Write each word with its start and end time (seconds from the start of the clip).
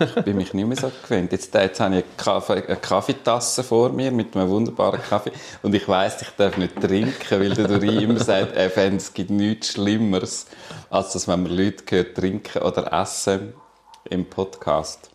ich 0.00 0.24
bin 0.24 0.36
mich 0.36 0.54
nicht 0.54 0.66
mehr 0.66 0.76
so 0.76 0.90
gewöhnt. 1.02 1.32
Jetzt, 1.32 1.54
jetzt 1.54 1.80
habe 1.80 1.96
ich 1.96 2.04
eine, 2.04 2.14
Kaffee, 2.16 2.64
eine 2.66 2.76
Kaffeetasse 2.76 3.62
vor 3.62 3.90
mir 3.90 4.10
mit 4.10 4.36
einem 4.36 4.48
wunderbaren 4.48 5.00
Kaffee 5.00 5.32
und 5.62 5.74
ich 5.74 5.88
weiß, 5.88 6.22
ich 6.22 6.30
darf 6.36 6.56
nicht 6.56 6.80
trinken, 6.80 7.40
weil 7.40 7.54
der 7.54 7.68
Dori 7.68 8.04
immer 8.04 8.18
sagt, 8.18 8.56
fände, 8.72 8.96
es 8.96 9.12
gibt 9.12 9.30
nichts 9.30 9.72
Schlimmeres, 9.72 10.46
als 10.90 11.12
dass 11.12 11.28
wenn 11.28 11.42
man 11.42 11.56
Leute 11.56 11.84
hört 11.88 12.16
trinken 12.16 12.62
oder 12.62 12.92
essen 12.92 13.54
im 14.10 14.24
Podcast. 14.24 15.10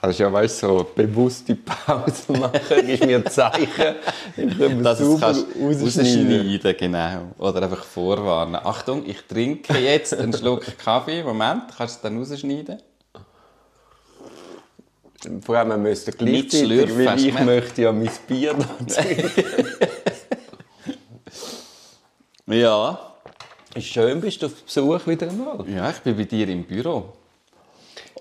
Kannst 0.00 0.20
ja 0.20 0.32
weißt, 0.32 0.58
so 0.60 0.86
bewusste 0.94 1.56
Pause 1.56 2.32
machen, 2.32 2.52
ist 2.86 3.04
mir 3.04 3.16
ein 3.16 3.26
Zeichen. 3.26 3.96
Dass 4.82 4.98
du 4.98 5.16
es 5.16 5.22
rausschneiden 5.22 6.76
genau. 6.78 7.32
Oder 7.38 7.62
einfach 7.62 7.82
vorwarnen. 7.82 8.56
Achtung, 8.56 9.04
ich 9.04 9.22
trinke 9.22 9.76
jetzt 9.76 10.14
einen 10.14 10.32
Schluck 10.32 10.64
Kaffee. 10.78 11.24
Moment, 11.24 11.64
kannst 11.76 11.96
du 11.96 11.98
es 11.98 12.00
dann 12.02 12.18
rausschneiden? 12.18 12.78
Vor 15.44 15.56
allem, 15.56 15.70
wir 15.70 15.76
müssen 15.78 16.14
gleichzeitig, 16.16 16.96
weil 16.96 17.26
ich 17.26 17.40
möchte 17.40 17.82
ja 17.82 17.92
mein 17.92 18.10
Bier 18.26 18.54
ja. 22.46 23.14
Schön, 23.80 24.20
bist 24.20 24.42
du 24.42 24.46
auf 24.46 24.54
Besuch 24.62 25.06
wieder 25.06 25.28
einmal. 25.28 25.68
Ja, 25.68 25.90
ich 25.90 25.98
bin 25.98 26.16
bei 26.16 26.24
dir 26.24 26.48
im 26.48 26.64
Büro. 26.64 27.12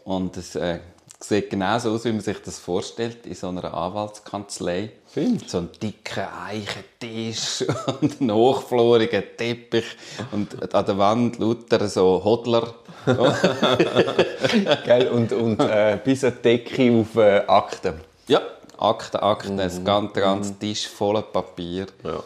Und 0.06 0.38
es 0.38 0.56
äh, 0.56 0.80
sieht 1.20 1.50
genauso 1.50 1.92
aus, 1.92 2.06
wie 2.06 2.12
man 2.12 2.22
sich 2.22 2.42
das 2.42 2.58
vorstellt 2.60 3.26
in 3.26 3.36
so 3.36 3.50
einer 3.50 3.74
Anwaltskanzlei. 3.74 4.92
Findest? 5.06 5.52
So 5.52 5.60
ein 5.60 5.70
dicker 5.82 6.30
Eichentisch 6.46 7.64
und 8.02 8.22
ein 8.22 8.32
hochfloriger 8.32 9.24
Teppich 9.36 9.86
und 10.32 10.74
an 10.74 10.86
der 10.86 10.98
Wand 10.98 11.38
lauter 11.38 11.88
so 11.88 12.24
Hodler. 12.24 12.74
Gell? 14.86 15.08
Und, 15.08 15.32
und 15.32 15.60
äh, 15.62 15.98
bis 16.04 16.24
eine 16.24 16.34
Decke 16.34 16.92
auf 16.92 17.16
äh, 17.16 17.44
Akten. 17.48 17.94
Ja, 18.28 18.42
Akten, 18.78 19.18
Akten. 19.18 19.54
Mhm. 19.56 19.60
Ein 19.60 19.86
ganz, 19.86 20.14
ganz 20.14 20.50
mhm. 20.50 20.60
Tisch 20.60 20.88
voller 20.88 21.22
Papier. 21.22 21.88
Ja. 22.04 22.24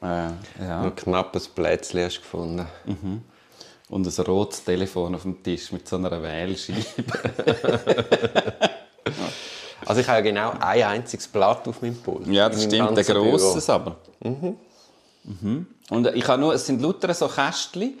Äh, 0.00 0.30
ja. 0.64 0.82
Ein 0.82 0.96
knappes 0.96 1.48
Plätzchen 1.48 2.04
hast 2.04 2.16
du 2.16 2.20
gefunden. 2.20 2.66
Mhm. 2.86 3.22
Und 3.90 4.06
ein 4.06 4.24
rotes 4.24 4.64
Telefon 4.64 5.14
auf 5.14 5.22
dem 5.22 5.42
Tisch 5.42 5.72
mit 5.72 5.88
so 5.88 5.96
einer 5.96 6.22
Wählscheibe. 6.22 6.82
also 9.86 10.00
ich 10.00 10.08
habe 10.08 10.18
ja 10.18 10.20
genau 10.20 10.52
ein 10.60 10.82
einziges 10.82 11.26
Blatt 11.28 11.66
auf 11.66 11.80
meinem 11.80 11.96
Pult. 11.96 12.26
Ja, 12.28 12.48
das 12.48 12.64
stimmt, 12.64 12.98
ein 12.98 13.04
grosses 13.04 13.68
aber. 13.70 13.96
Mhm. 14.20 14.56
Mhm. 15.24 15.66
Und 15.90 16.06
ich 16.08 16.26
habe 16.28 16.40
nur, 16.40 16.54
es 16.54 16.66
sind 16.66 16.82
lauter 16.82 17.14
so 17.14 17.28
Kästchen, 17.28 17.82
äh, 17.82 17.96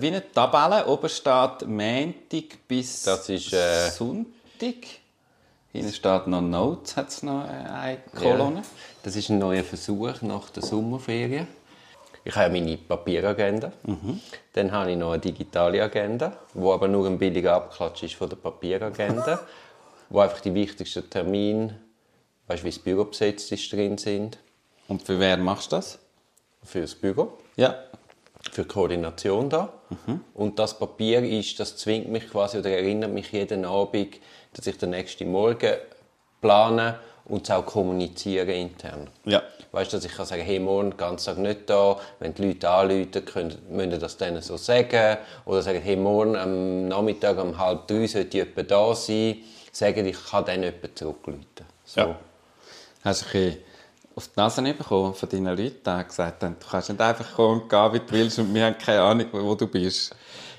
wie 0.00 0.08
eine 0.08 0.32
Tabelle. 0.32 0.86
Oben 0.86 1.08
steht 1.08 1.66
Montag 1.66 2.66
bis 2.68 3.02
das 3.02 3.28
ist, 3.28 3.52
äh... 3.52 3.90
Sonntag. 3.90 4.74
Hinten 5.72 5.92
steht 5.92 6.26
noch 6.26 6.40
Notes, 6.40 6.96
hat 6.96 7.08
es 7.08 7.22
noch 7.22 7.44
äh, 7.44 7.48
eine 7.48 7.98
Kolonne. 8.14 8.60
Ja. 8.60 8.66
Das 9.02 9.14
ist 9.14 9.28
ein 9.28 9.38
neuer 9.38 9.62
Versuch 9.62 10.22
nach 10.22 10.48
der 10.50 10.62
Sommerferien. 10.62 11.46
Ich 12.24 12.34
habe 12.34 12.50
meine 12.50 12.76
Papieragenda. 12.76 13.72
Mhm. 13.84 14.20
Dann 14.54 14.72
habe 14.72 14.90
ich 14.90 14.96
noch 14.96 15.12
eine 15.12 15.20
digitale 15.20 15.82
Agenda, 15.82 16.32
wo 16.54 16.72
aber 16.72 16.88
nur 16.88 17.06
ein 17.06 17.18
billiger 17.18 17.54
Abklatsch 17.54 18.02
ist 18.02 18.14
von 18.14 18.28
der 18.28 18.36
Papieragenda, 18.36 19.40
wo 20.08 20.20
einfach 20.20 20.40
die 20.40 20.54
wichtigsten 20.54 21.08
Termine, 21.08 21.78
weißt 22.48 22.64
wie 22.64 22.70
das 22.70 22.78
Büro 22.78 23.04
besetzt 23.04 23.52
ist, 23.52 23.72
drin 23.72 23.98
sind. 23.98 24.38
Und 24.88 25.02
für 25.02 25.20
wer 25.20 25.36
machst 25.36 25.70
du 25.72 25.76
das? 25.76 25.98
Für 26.64 26.80
das 26.80 26.94
Büro. 26.94 27.38
Ja. 27.56 27.76
Für 28.52 28.62
die 28.62 28.68
Koordination 28.68 29.50
da. 29.50 29.72
Mhm. 30.06 30.20
Und 30.34 30.58
das 30.58 30.78
Papier 30.78 31.22
ist, 31.22 31.58
das 31.60 31.76
zwingt 31.76 32.08
mich 32.08 32.30
quasi 32.30 32.58
oder 32.58 32.70
erinnert 32.70 33.12
mich 33.12 33.32
jeden 33.32 33.64
Abend, 33.64 34.16
dass 34.52 34.66
ich 34.66 34.78
den 34.78 34.90
nächsten 34.90 35.30
Morgen 35.30 35.74
plane 36.40 36.98
und 37.26 37.44
es 37.44 37.50
auch 37.50 37.66
kommuniziere 37.66 38.52
intern. 38.52 39.10
Ja. 39.24 39.42
Weißt 39.72 39.92
du, 39.92 39.96
dass 39.96 40.06
ich 40.06 40.12
kann 40.12 40.26
sagen, 40.26 40.42
hey, 40.42 40.58
morgen 40.58 40.90
den 40.90 40.96
ganzen 40.96 41.26
Tag 41.26 41.38
nicht 41.38 41.68
da. 41.68 41.98
Wenn 42.18 42.34
die 42.34 42.46
Leute 42.46 42.70
anrufen, 42.70 43.24
können, 43.24 43.58
müssen 43.68 43.98
das 44.00 44.16
denen 44.16 44.40
so 44.42 44.56
sagen. 44.56 45.18
Oder 45.44 45.62
sagen, 45.62 45.80
hey, 45.82 45.96
morgen 45.96 46.36
am 46.36 46.88
Nachmittag 46.88 47.38
um 47.42 47.58
halb 47.58 47.86
drei 47.88 48.06
sollte 48.06 48.38
jemand 48.38 48.70
da 48.70 48.94
sein. 48.94 49.38
Sagen, 49.72 50.06
ich 50.06 50.16
kann 50.30 50.44
dann 50.44 50.62
jemand 50.62 50.96
zurückrufen. 50.96 51.44
So. 51.84 52.00
Ja. 52.00 52.18
Du 53.02 53.08
ein 53.08 53.56
auf 54.16 54.28
die 54.28 54.40
Nase 54.40 54.62
bekommen 54.62 55.14
von 55.14 55.28
deinen 55.28 55.56
Leuten, 55.56 55.76
die 55.84 56.04
gesagt 56.04 56.42
haben, 56.42 56.56
du 56.58 56.66
kannst 56.66 56.88
nicht 56.88 57.00
einfach 57.00 57.34
kommen 57.34 57.60
und 57.60 57.68
gehen, 57.68 57.92
wie 57.92 57.98
du 58.00 58.10
willst 58.10 58.38
und 58.40 58.52
wir 58.52 58.64
haben 58.64 58.78
keine 58.78 59.02
Ahnung, 59.02 59.26
wo 59.30 59.54
du 59.54 59.68
bist? 59.68 60.16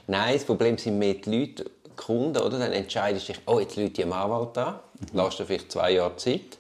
Nein, 0.07 0.35
das 0.35 0.45
Problem 0.45 0.78
sind 0.78 0.97
mehr 0.97 1.16
die 1.16 1.38
Leute, 1.38 1.66
die 1.85 1.96
Kunden, 1.96 2.38
oder? 2.38 2.59
Dann 2.59 2.72
entscheidest 2.72 3.28
du 3.28 3.34
dich, 3.34 3.41
oh, 3.46 3.59
jetzt 3.59 3.75
Leute 3.75 4.03
im 4.03 4.13
Anwalt 4.13 4.57
an, 4.57 4.75
mhm. 5.12 5.19
lässt 5.19 5.40
du 5.40 5.46
vielleicht 5.46 5.72
zwei 5.72 5.91
Jahre 5.91 6.16
Zeit 6.16 6.57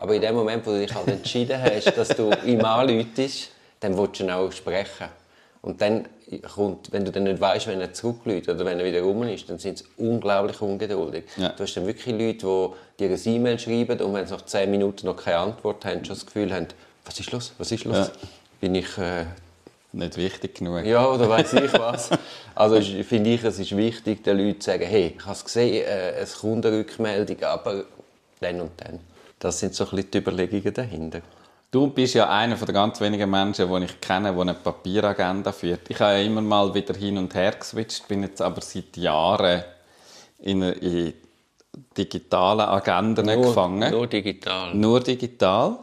aber 0.00 0.14
in 0.14 0.22
dem 0.22 0.34
Moment, 0.34 0.66
wo 0.66 0.70
du 0.70 0.80
dich 0.80 0.94
halt 0.94 1.08
entschieden 1.08 1.60
hast, 1.62 1.96
dass 1.96 2.08
du 2.08 2.30
ihm 2.46 2.64
anläutest, 2.64 3.50
dann 3.80 3.96
willst 3.96 4.18
du 4.18 4.24
ihn 4.24 4.30
auch 4.30 4.50
sprechen. 4.50 5.08
Und 5.60 5.80
dann 5.82 6.08
kommt, 6.38 6.92
wenn 6.92 7.04
du 7.04 7.10
dann 7.10 7.24
nicht 7.24 7.40
weißt, 7.40 7.66
wenn 7.66 7.80
er 7.80 7.92
zurückläutet 7.92 8.54
oder 8.54 8.64
wenn 8.64 8.78
er 8.78 8.84
wieder 8.84 9.02
rum 9.02 9.22
ist, 9.24 9.48
dann 9.50 9.58
sind 9.58 9.78
sie 9.78 9.84
unglaublich 9.96 10.60
ungeduldig. 10.60 11.24
Ja. 11.36 11.50
Du 11.50 11.62
hast 11.62 11.74
dann 11.74 11.86
wirklich 11.86 12.14
Leute, 12.14 12.74
die 12.98 13.08
dir 13.08 13.14
ein 13.14 13.34
E-Mail 13.34 13.58
schreiben 13.58 14.00
und 14.00 14.14
wenn 14.14 14.26
sie 14.26 14.32
nach 14.32 14.44
10 14.44 14.70
Minuten 14.70 15.06
noch 15.06 15.16
keine 15.16 15.38
Antwort 15.38 15.84
haben, 15.84 16.04
schon 16.04 16.14
das 16.14 16.26
Gefühl 16.26 16.52
haben, 16.52 16.68
was 17.04 17.18
ist 17.18 17.32
los, 17.32 17.52
was 17.58 17.72
ist 17.72 17.84
los? 17.84 17.96
Ja. 17.96 18.10
Bin 18.60 18.74
ich... 18.74 18.98
Äh, 18.98 19.24
nicht 19.92 20.16
wichtig 20.16 20.54
genug. 20.54 20.84
Ja, 20.84 21.04
oder 21.08 21.28
weiß 21.28 21.54
ich 21.54 21.72
was. 21.72 22.10
Also 22.54 22.80
finde 23.02 23.30
ich, 23.30 23.42
es 23.42 23.58
ist 23.58 23.76
wichtig, 23.76 24.22
den 24.22 24.38
Leuten 24.38 24.60
zu 24.60 24.70
sagen, 24.70 24.84
hey, 24.84 25.14
ich 25.16 25.24
habe 25.24 25.34
es 25.34 25.44
gesehen, 25.44 25.84
äh, 25.84 26.12
es 26.12 26.38
kommt 26.38 26.64
eine 26.64 26.78
Rückmeldung, 26.78 27.42
aber 27.42 27.84
dann 28.40 28.60
und 28.60 28.72
dann. 28.76 29.00
Das 29.38 29.58
sind 29.58 29.74
so 29.74 29.84
ein 29.84 29.90
bisschen 29.90 30.10
die 30.12 30.18
Überlegungen 30.18 30.72
dahinter. 30.72 31.22
Du 31.72 31.86
bist 31.86 32.14
ja 32.14 32.28
einer 32.28 32.56
der 32.56 32.74
ganz 32.74 33.00
wenigen 33.00 33.30
Menschen, 33.30 33.68
die 33.72 33.84
ich 33.84 34.00
kenne, 34.00 34.32
die 34.32 34.40
eine 34.40 34.54
Papieragenda 34.54 35.52
führt. 35.52 35.88
Ich 35.88 36.00
habe 36.00 36.14
ja 36.14 36.18
immer 36.18 36.40
mal 36.40 36.74
wieder 36.74 36.94
hin 36.94 37.16
und 37.16 37.32
her 37.34 37.52
geswitcht, 37.52 38.08
bin 38.08 38.24
jetzt 38.24 38.42
aber 38.42 38.60
seit 38.60 38.96
Jahren 38.96 39.62
in, 40.40 40.62
in 40.62 41.14
digitalen 41.96 42.68
Agenden 42.68 43.26
nur, 43.26 43.36
gefangen. 43.36 43.88
Nur 43.92 44.08
digital. 44.08 44.74
Nur 44.74 45.00
digital. 45.00 45.78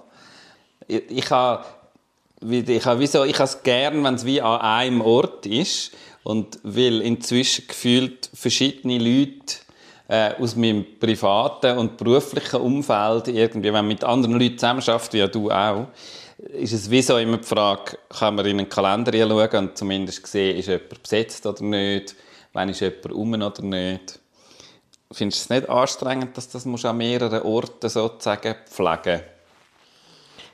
Ich, 0.87 1.09
ich 1.09 1.31
habe, 1.31 1.63
ich 2.41 2.85
habe, 2.85 2.99
wieso, 2.99 3.23
ich 3.23 3.35
habe 3.35 3.45
es 3.45 3.63
gern, 3.63 4.03
wenn 4.03 4.15
es 4.15 4.25
wie 4.25 4.41
an 4.41 4.59
einem 4.59 4.99
Ort 4.99 5.45
ist 5.45 5.91
und 6.23 6.59
weil 6.63 6.99
inzwischen 6.99 7.65
gefühlt 7.65 8.29
verschiedene 8.33 8.97
Leute 8.97 9.59
äh, 10.07 10.33
aus 10.39 10.55
meinem 10.55 10.85
privaten 10.99 11.77
und 11.77 11.97
beruflichen 11.97 12.61
Umfeld, 12.61 13.27
irgendwie, 13.27 13.67
wenn 13.67 13.73
man 13.73 13.87
mit 13.87 14.03
anderen 14.03 14.39
Leuten 14.39 14.57
zusammenarbeitet, 14.57 15.13
wie 15.13 15.17
ja 15.17 15.27
du 15.27 15.51
auch, 15.51 15.87
ist 16.37 16.73
es 16.73 16.89
wie 16.89 17.01
so 17.01 17.17
immer 17.17 17.37
die 17.37 17.43
Frage, 17.43 17.97
kann 18.09 18.35
man 18.35 18.45
in 18.45 18.59
einen 18.59 18.69
Kalender 18.69 19.11
schauen 19.11 19.67
und 19.67 19.77
zumindest 19.77 20.25
sehen, 20.27 20.57
ist 20.57 20.67
jemand 20.67 21.01
besetzt 21.01 21.45
oder 21.45 21.63
nicht, 21.63 22.15
wann 22.53 22.69
ist 22.69 22.81
jemand 22.81 23.11
um 23.11 23.33
oder 23.33 23.61
nicht. 23.61 24.19
Findest 25.11 25.49
du 25.49 25.53
es 25.53 25.61
nicht 25.61 25.69
anstrengend, 25.69 26.37
dass 26.37 26.49
das 26.49 26.65
an 26.65 26.97
mehreren 26.97 27.41
Orten 27.43 27.89
sozusagen 27.89 28.55
pflegen 28.69 29.21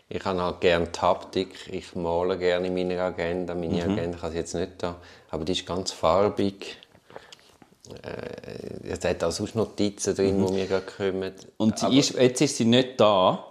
Ich 0.09 0.23
habe 0.23 0.41
halt 0.41 0.61
gerne 0.61 0.87
die 0.87 0.99
Haptik. 0.99 1.55
Ich 1.71 1.95
male 1.95 2.37
gerne 2.37 2.67
in 2.67 2.73
meiner 2.73 3.01
Agenda. 3.01 3.55
Meine 3.55 3.83
mhm. 3.83 3.93
Agenda 3.93 4.17
kann 4.19 4.29
ich 4.29 4.37
jetzt 4.37 4.53
nicht 4.53 4.73
da, 4.77 4.97
aber 5.31 5.43
die 5.43 5.53
ist 5.53 5.65
ganz 5.65 5.91
farbig 5.91 6.77
äh, 7.89 8.87
es 8.89 9.03
hat 9.03 9.23
auch 9.23 9.31
sonst 9.31 9.55
Notizen 9.55 10.15
drin, 10.15 10.39
mhm. 10.39 10.47
die 10.47 10.53
mir 10.53 10.65
gerade 10.67 10.85
kommen. 10.85 11.33
Und 11.57 11.79
sie 11.79 11.99
ist, 11.99 12.15
jetzt 12.15 12.41
ist 12.41 12.57
sie 12.57 12.65
nicht 12.65 12.99
da. 12.99 13.45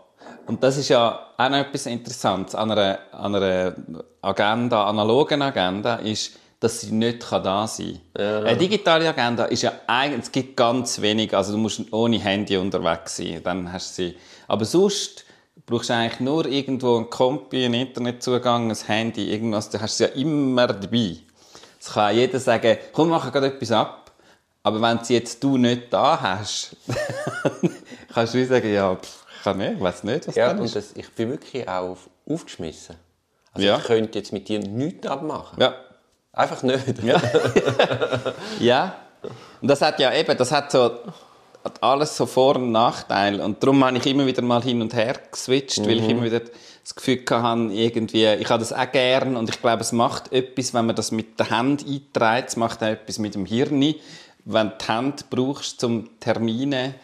Und 0.47 0.63
das 0.63 0.77
ist 0.77 0.89
ja 0.89 1.29
auch 1.37 1.49
noch 1.49 1.59
etwas 1.59 1.87
Interessantes 1.87 2.55
an 2.55 2.71
einer, 2.71 2.99
an 3.13 3.35
einer 3.35 3.75
Agenda, 4.23 4.87
analogen 4.87 5.43
Agenda, 5.43 5.97
ist, 5.97 6.33
dass 6.59 6.81
sie 6.81 6.93
nicht 6.93 7.25
da 7.31 7.67
sein 7.67 8.01
kann. 8.15 8.25
Ja. 8.25 8.39
Eine 8.43 8.57
digitale 8.57 9.09
Agenda 9.09 9.45
ist 9.45 9.63
ja 9.63 9.73
eigentlich, 9.87 10.23
es 10.23 10.33
gibt 10.33 10.57
ganz 10.57 11.01
wenig, 11.01 11.35
also 11.35 11.53
du 11.53 11.59
musst 11.59 11.93
ohne 11.93 12.19
Handy 12.19 12.57
unterwegs 12.57 13.17
sein, 13.17 13.41
dann 13.43 13.73
hast 13.73 13.99
du 13.99 14.03
sie. 14.05 14.17
Aber 14.49 14.65
sonst 14.65 15.25
brauchst 15.67 15.91
du 15.91 15.95
eigentlich 15.95 16.21
nur 16.21 16.47
irgendwo 16.47 16.99
ein 16.99 17.11
Kompi, 17.11 17.65
einen 17.65 17.75
Internetzugang, 17.75 18.71
ein 18.71 18.77
Handy, 18.87 19.31
irgendwas, 19.33 19.71
da 19.71 19.81
hast 19.81 20.01
du 20.01 20.05
ja 20.05 20.11
immer 20.11 20.67
dabei. 20.69 21.17
Es 21.81 21.93
kann 21.93 22.15
jeder 22.15 22.39
sagen, 22.39 22.79
komm, 22.93 23.09
mach 23.09 23.31
gerade 23.33 23.49
etwas 23.49 23.73
ab 23.73 24.02
Aber 24.65 24.81
wenn 24.81 25.03
sie 25.05 25.15
jetzt 25.15 25.43
du 25.43 25.57
nicht 25.59 25.93
da 25.93 26.21
hast, 26.21 26.77
kannst 28.15 28.35
du 28.35 28.39
wie 28.39 28.45
sagen, 28.45 28.73
ja, 28.73 28.95
pff, 28.95 29.25
ich 29.39 29.43
kann 29.45 29.61
ich 29.61 29.81
weiß 29.81 30.05
nicht, 30.05 30.29
was 30.29 30.35
Ja, 30.37 30.53
und 30.53 30.65
ist. 30.65 30.77
das, 30.77 30.93
ich 30.95 31.11
bin 31.13 31.31
wirklich 31.31 31.69
auch 31.69 31.91
auf- 31.91 32.09
aufgeschmissen. 32.29 32.97
Also 33.53 33.67
Ja. 33.67 33.79
ich 33.79 33.85
könnte 33.85 34.19
jetzt 34.19 34.33
mit 34.33 34.49
dir 34.49 34.61
nichts 34.61 35.07
abmachen. 35.07 35.61
Ja. 35.61 35.75
Einfach 36.33 36.63
nicht. 36.63 37.03
Ja. 37.03 37.21
ja. 38.61 38.95
Und 39.61 39.69
das 39.69 39.81
hat 39.83 39.99
ja 40.01 40.13
eben, 40.15 40.37
das 40.37 40.51
hat 40.53 40.71
so 40.73 40.91
hat 41.65 41.81
alles 41.83 42.17
so 42.17 42.27
Vor- 42.27 42.57
und 42.57 42.73
Nachteile. 42.73 43.45
Und 43.45 43.63
darum 43.63 43.85
habe 43.85 43.97
ich 43.97 44.07
immer 44.07 44.27
wieder 44.27 44.43
mal 44.43 44.61
hin 44.63 44.81
und 44.83 44.95
her 44.95 45.15
geswitcht, 45.31 45.81
weil 45.87 45.99
ich 46.01 46.09
immer 46.09 46.23
wieder 46.25 46.41
das 46.41 46.95
Gefühl 46.97 47.23
hatte, 47.31 47.73
irgendwie, 47.73 48.27
ich 48.27 48.49
habe 48.51 48.59
das 48.59 48.73
auch 48.73 48.91
gern 48.91 49.37
und 49.37 49.49
ich 49.49 49.61
glaube, 49.61 49.81
es 49.83 49.93
macht 49.93 50.33
etwas, 50.33 50.75
wenn 50.75 50.87
man 50.87 50.97
das 50.97 51.13
mit 51.13 51.39
der 51.39 51.51
Hand 51.51 51.85
einträgt, 51.87 52.49
es 52.49 52.57
macht 52.57 52.83
auch 52.83 52.89
etwas 52.89 53.19
mit 53.21 53.37
dem 53.37 53.47
Hirn, 53.47 53.95
wenn 54.45 54.71
du 54.71 54.75
die 54.81 54.85
Hand 54.87 55.31
brauchst 55.31 55.81
zum 55.81 56.19
Termine, 56.21 56.95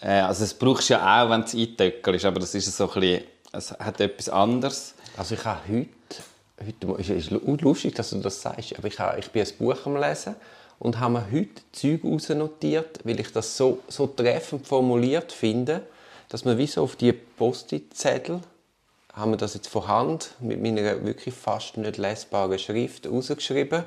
äh, 0.00 0.20
also 0.20 0.44
es 0.44 0.54
brauchst 0.54 0.90
du 0.90 0.94
ja 0.94 1.24
auch, 1.24 1.30
wenn 1.30 1.42
es 1.42 1.54
eintöckel 1.54 2.14
ist, 2.14 2.24
aber 2.24 2.40
das 2.40 2.54
ist 2.54 2.76
so 2.76 2.90
ein 2.90 3.20
es 3.52 3.72
hat 3.72 4.00
etwas 4.00 4.28
anderes. 4.28 4.94
Also 5.16 5.34
ich 5.34 5.44
habe 5.44 5.60
heute, 5.68 6.94
heute 6.94 7.00
ist, 7.00 7.10
ist 7.10 7.30
lustig, 7.30 7.94
dass 7.94 8.10
du 8.10 8.18
das 8.18 8.42
sagst, 8.42 8.76
aber 8.78 8.88
ich, 8.88 8.98
habe, 8.98 9.18
ich 9.18 9.30
bin 9.30 9.42
ein 9.42 9.52
Buch 9.58 9.86
am 9.86 9.96
Lesen 9.96 10.36
und 10.78 11.00
habe 11.00 11.14
mir 11.14 11.26
heute 11.32 11.62
Zeug 11.72 12.04
rausnotiert, 12.04 13.00
weil 13.04 13.18
ich 13.18 13.32
das 13.32 13.56
so, 13.56 13.78
so 13.88 14.06
treffend 14.06 14.66
formuliert 14.66 15.32
finde, 15.32 15.82
dass 16.28 16.44
man 16.44 16.58
wie 16.58 16.66
so 16.66 16.82
auf 16.82 16.96
die 16.96 17.12
Post-it-Zettel 17.12 18.40
haben 19.12 19.30
wir 19.30 19.38
das 19.38 19.54
jetzt 19.54 19.68
von 19.68 19.88
Hand 19.88 20.32
mit 20.40 20.60
meiner 20.60 21.02
wirklich 21.02 21.34
fast 21.34 21.78
nicht 21.78 21.96
lesbaren 21.96 22.58
Schrift 22.58 23.06
rausgeschrieben 23.06 23.84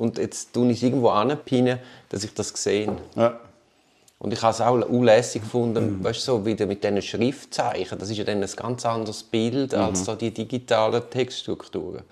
und 0.00 0.18
jetzt 0.18 0.52
tue 0.54 0.70
ich 0.70 0.82
irgendwo 0.82 1.10
anpinnen, 1.10 1.78
dass 2.08 2.24
ich 2.24 2.32
das 2.32 2.48
sehe. 2.48 2.96
Ja. 3.16 3.38
Und 4.18 4.32
ich 4.32 4.42
habe 4.42 4.52
es 4.52 4.60
auch 4.60 4.74
unlässig 4.88 5.42
gefunden, 5.42 6.02
weißt 6.02 6.20
du, 6.20 6.32
so 6.32 6.46
wieder 6.46 6.66
mit 6.66 6.82
diesen 6.82 7.00
Schriftzeichen. 7.00 7.98
Das 7.98 8.10
ist 8.10 8.18
ja 8.18 8.24
dann 8.24 8.42
ein 8.42 8.50
ganz 8.54 8.84
anderes 8.84 9.22
Bild 9.22 9.74
als 9.74 10.04
so 10.04 10.14
die 10.14 10.30
digitalen 10.30 11.02
Textstrukturen. 11.08 12.02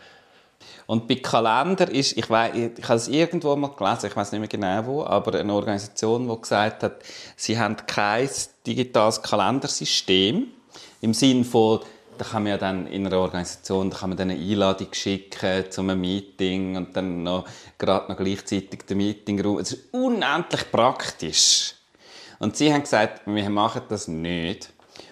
Und 0.86 1.06
bei 1.06 1.16
Kalender 1.16 1.90
ist, 1.90 2.16
ich, 2.16 2.30
weiss, 2.30 2.54
ich, 2.54 2.78
ich 2.78 2.84
habe 2.84 2.96
es 2.96 3.08
irgendwo 3.08 3.54
mal 3.56 3.68
gelesen, 3.68 4.06
ich 4.06 4.16
weiß 4.16 4.32
nicht 4.32 4.40
mehr 4.40 4.48
genau 4.48 4.86
wo, 4.86 5.04
aber 5.04 5.38
eine 5.38 5.52
Organisation, 5.52 6.28
die 6.28 6.40
gesagt 6.40 6.82
hat, 6.82 6.96
sie 7.36 7.58
haben 7.58 7.76
kein 7.86 8.28
digitales 8.66 9.22
Kalendersystem 9.22 10.46
im 11.02 11.12
Sinne 11.12 11.44
von, 11.44 11.80
da 12.18 12.24
kann 12.24 12.42
man 12.42 12.50
ja 12.50 12.58
dann 12.58 12.86
in 12.86 13.06
einer 13.06 13.18
Organisation, 13.18 13.90
da 13.90 13.98
kann 13.98 14.10
man 14.10 14.18
dann 14.18 14.30
eine 14.30 14.40
Einladung 14.40 14.88
schicken 14.92 15.70
zu 15.70 15.80
einem 15.80 16.00
Meeting 16.00 16.76
und 16.76 16.96
dann 16.96 17.22
noch, 17.22 17.46
gerade 17.78 18.10
noch 18.10 18.18
gleichzeitig 18.18 18.84
den 18.88 18.98
Meetingraum. 18.98 19.58
Es 19.58 19.72
ist 19.72 19.92
unendlich 19.92 20.70
praktisch. 20.70 21.74
Und 22.38 22.56
sie 22.56 22.72
haben 22.72 22.82
gesagt, 22.82 23.22
wir 23.26 23.50
machen 23.50 23.82
das 23.88 24.08
nicht. 24.08 24.70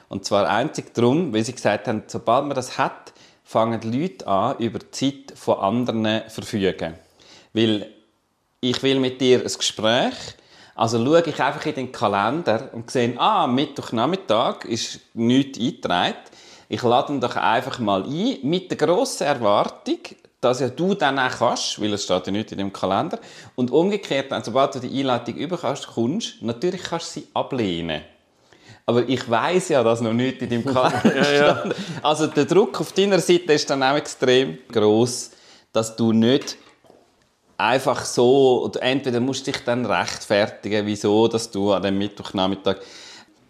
Und 0.08 0.24
zwar 0.24 0.48
einzig 0.48 0.94
darum, 0.94 1.32
weil 1.32 1.44
sie 1.44 1.52
gesagt 1.52 1.88
haben, 1.88 2.04
sobald 2.06 2.46
man 2.46 2.54
das 2.54 2.78
hat, 2.78 3.12
fangen 3.42 3.80
die 3.80 3.90
Leute 3.90 4.26
an, 4.26 4.58
über 4.58 4.78
die 4.78 4.90
Zeit 4.90 5.36
von 5.36 5.58
anderen 5.58 6.22
zu 6.28 6.34
verfügen. 6.34 6.94
Weil 7.52 7.90
ich 8.60 8.82
will 8.82 9.00
mit 9.00 9.20
dir 9.20 9.40
ein 9.40 9.44
Gespräch, 9.44 10.14
also 10.74 11.02
schaue 11.02 11.22
ich 11.22 11.42
einfach 11.42 11.64
in 11.66 11.74
den 11.74 11.92
Kalender 11.92 12.70
und 12.72 12.90
sehe, 12.90 13.18
ah, 13.18 13.46
Mittwochnachmittag 13.46 14.64
ist 14.66 15.00
nichts 15.14 15.58
eingetragen. 15.58 16.16
Ich 16.68 16.82
lade 16.82 17.12
ihn 17.12 17.20
doch 17.20 17.36
einfach 17.36 17.78
mal 17.78 18.04
ein, 18.04 18.38
mit 18.42 18.70
der 18.70 18.78
grossen 18.78 19.24
Erwartung, 19.24 19.98
dass 20.40 20.60
ja 20.60 20.68
du 20.68 20.94
dann 20.94 21.18
auch 21.18 21.30
kannst, 21.30 21.80
weil 21.80 21.92
es 21.92 22.04
steht 22.04 22.26
ja 22.26 22.32
nicht 22.32 22.52
in 22.52 22.58
dem 22.58 22.72
Kalender. 22.72 23.18
Und 23.54 23.70
umgekehrt, 23.70 24.32
dann, 24.32 24.44
sobald 24.44 24.74
du 24.74 24.80
die 24.80 25.00
Einladung 25.00 25.34
überkommst, 25.36 25.86
kommst, 25.86 26.42
natürlich 26.42 26.82
kannst 26.82 27.16
du 27.16 27.20
sie 27.20 27.28
ablehnen. 27.34 28.02
Aber 28.84 29.08
ich 29.08 29.28
weiß 29.28 29.70
ja, 29.70 29.82
dass 29.82 30.00
noch 30.00 30.12
nichts 30.12 30.42
in 30.42 30.50
deinem 30.50 30.64
Kalender 30.74 31.24
stand. 31.24 31.74
Also 32.02 32.26
der 32.28 32.44
Druck 32.44 32.80
auf 32.80 32.92
deiner 32.92 33.18
Seite 33.18 33.52
ist 33.52 33.68
dann 33.68 33.82
auch 33.82 33.96
extrem 33.96 34.58
groß, 34.70 35.32
dass 35.72 35.96
du 35.96 36.12
nicht 36.12 36.56
einfach 37.58 38.04
so, 38.04 38.64
oder 38.64 38.82
entweder 38.82 39.20
musst 39.20 39.46
du 39.46 39.52
dich 39.52 39.64
dann 39.64 39.86
rechtfertigen, 39.86 40.86
wieso, 40.86 41.26
dass 41.26 41.50
du 41.50 41.72
an 41.72 41.82
dem 41.82 41.98
Mittwochnachmittag 41.98 42.76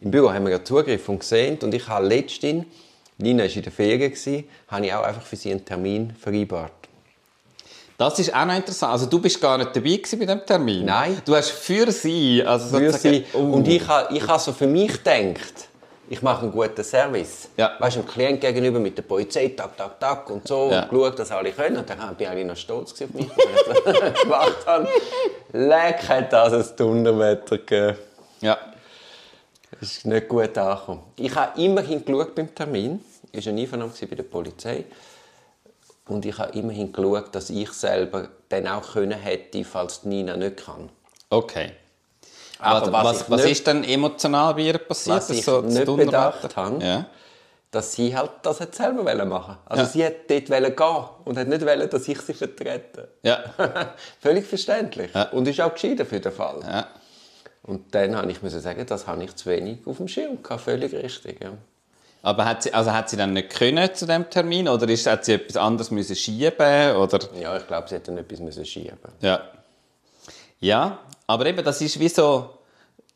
Im 0.00 0.10
Büro 0.10 0.32
haben 0.32 0.44
wir 0.44 0.52
ja 0.52 0.64
Zugriff 0.64 1.08
und 1.08 1.20
gesehen 1.20 1.58
und 1.62 1.74
ich 1.74 1.86
habe 1.88 2.06
letztens, 2.06 2.66
Nina 3.18 3.44
war 3.44 3.50
in 3.50 3.62
der 3.62 3.72
Ferien, 3.72 4.44
habe 4.68 4.86
ich 4.86 4.92
auch 4.94 5.02
einfach 5.02 5.22
für 5.22 5.36
sie 5.36 5.50
einen 5.50 5.64
Termin 5.64 6.14
vereinbart. 6.20 6.72
Das 7.98 8.18
ist 8.18 8.34
auch 8.34 8.44
noch 8.44 8.54
interessant. 8.54 8.92
Also 8.92 9.06
du 9.06 9.18
bist 9.18 9.40
gar 9.40 9.56
nicht 9.56 9.74
dabei 9.74 10.00
bei 10.18 10.26
dem 10.26 10.44
Termin. 10.44 10.84
Nein. 10.84 11.22
Du 11.24 11.34
hast 11.34 11.50
für 11.50 11.90
sie, 11.90 12.42
also 12.44 12.76
Für 12.76 12.92
sie. 12.92 13.24
Und 13.32 13.66
ich 13.66 13.86
habe, 13.88 14.14
ich 14.14 14.26
habe 14.26 14.38
so 14.38 14.52
für 14.52 14.66
mich 14.66 14.92
gedacht, 15.02 15.68
ich 16.10 16.20
mache 16.20 16.42
einen 16.42 16.52
guten 16.52 16.84
Service. 16.84 17.48
Ja. 17.56 17.72
Weißt 17.78 17.96
du, 17.96 18.00
dem 18.02 18.06
Klient 18.08 18.40
gegenüber 18.42 18.78
mit 18.78 18.96
der 18.98 19.02
Polizei, 19.02 19.48
tak, 19.56 19.76
tak, 19.78 19.98
tak 19.98 20.28
und 20.30 20.46
so, 20.46 20.68
Ja. 20.70 20.82
und 20.82 20.90
geschaut, 20.90 21.18
dass 21.18 21.30
alle 21.32 21.50
können. 21.52 21.78
Und 21.78 21.88
dann 21.88 21.98
bin 21.98 22.14
ich 22.20 22.28
eigentlich 22.28 22.46
noch 22.46 22.56
stolz 22.56 22.92
auf 22.92 23.14
mich, 23.14 23.28
dass 23.28 23.94
ich 23.96 24.00
das 24.12 24.22
gemacht 24.22 24.66
habe. 24.66 24.88
Leck, 25.52 26.06
hat 26.08 26.32
das 26.32 26.52
ein 26.70 26.76
Donnerwetter 26.76 27.58
gegeben. 27.58 27.96
ja. 28.42 28.58
Das 29.80 29.92
ist 29.92 30.06
nicht 30.06 30.28
gut 30.28 30.56
angekommen. 30.56 31.02
Ich 31.16 31.34
habe 31.34 31.60
immerhin 31.60 32.04
geschaut 32.04 32.34
beim 32.34 32.54
Termin. 32.54 33.04
Ich 33.32 33.44
war 33.46 33.52
ein 33.52 33.58
Einvernahmen 33.58 33.92
bei 34.08 34.14
der 34.16 34.22
Polizei. 34.22 34.84
Und 36.08 36.24
ich 36.24 36.38
habe 36.38 36.56
immerhin 36.58 36.92
geschaut, 36.92 37.34
dass 37.34 37.50
ich 37.50 37.70
selber 37.72 38.28
dann 38.48 38.66
auch 38.68 38.92
können 38.92 39.18
hätte, 39.18 39.64
falls 39.64 40.02
die 40.02 40.08
Nina 40.08 40.36
nicht 40.36 40.64
kann. 40.64 40.88
Okay. 41.30 41.72
Aber 42.58 42.90
was, 42.92 42.92
was 42.92 43.04
was, 43.04 43.20
ich 43.22 43.30
was 43.30 43.42
nicht- 43.42 43.52
ist 43.52 43.66
denn 43.66 43.84
emotional 43.84 44.54
bei 44.54 44.60
ihr 44.62 44.78
passiert? 44.78 45.16
Was 45.16 45.26
dass 45.28 45.36
ich 45.36 45.44
so 45.44 45.60
nicht 45.60 45.84
bedacht 45.84 46.56
habe, 46.56 46.82
Ja. 46.84 47.06
dass 47.70 47.92
sie 47.92 48.16
halt 48.16 48.30
das 48.42 48.60
hat 48.60 48.74
selber 48.74 49.02
machen 49.26 49.58
Also 49.66 49.82
Ja. 49.82 49.88
sie 49.88 50.04
hat 50.06 50.14
dort 50.30 50.46
gehen 50.76 51.04
und 51.26 51.36
hat 51.36 51.48
nicht 51.48 51.66
wollen, 51.66 51.90
dass 51.90 52.08
ich 52.08 52.18
sie 52.20 52.32
vertrete. 52.32 53.08
Ja. 53.22 53.40
Völlig 54.22 54.46
verständlich. 54.46 55.12
Ja. 55.12 55.24
Und 55.30 55.46
ist 55.48 55.60
auch 55.60 55.74
gescheiter 55.74 56.06
für 56.06 56.20
den 56.20 56.32
Fall. 56.32 56.60
ja. 56.62 56.86
Und 57.66 57.94
dann 57.94 58.16
habe 58.16 58.30
ich 58.30 58.42
müssen 58.42 58.60
sagen, 58.60 58.84
das 58.86 59.06
habe 59.06 59.24
ich 59.24 59.34
zu 59.34 59.50
wenig 59.50 59.78
auf 59.86 59.96
dem 59.96 60.08
Schirm 60.08 60.42
gehabt. 60.42 60.62
Völlig 60.62 60.92
richtig, 60.92 61.42
ja. 61.42 61.52
Aber 62.22 62.44
hat 62.44 62.62
sie, 62.62 62.74
also 62.74 62.92
hat 62.92 63.08
sie 63.08 63.16
dann 63.16 63.34
nicht 63.34 63.50
können 63.50 63.94
zu 63.94 64.06
dem 64.06 64.28
Termin 64.28 64.68
oder 64.68 64.88
ist, 64.88 65.06
hat 65.06 65.24
sie 65.24 65.34
etwas 65.34 65.56
anderes 65.56 65.90
müssen 65.90 66.16
schieben 66.16 66.96
oder? 66.96 67.20
Ja, 67.40 67.56
ich 67.56 67.66
glaube, 67.66 67.88
sie 67.88 67.94
hätte 67.94 68.10
dann 68.10 68.18
etwas 68.18 68.40
müssen 68.40 68.64
schieben 68.64 68.98
Ja. 69.20 69.40
Ja, 70.58 70.98
aber 71.26 71.46
eben, 71.46 71.64
das 71.64 71.80
ist 71.82 72.00
wie 72.00 72.08
so 72.08 72.50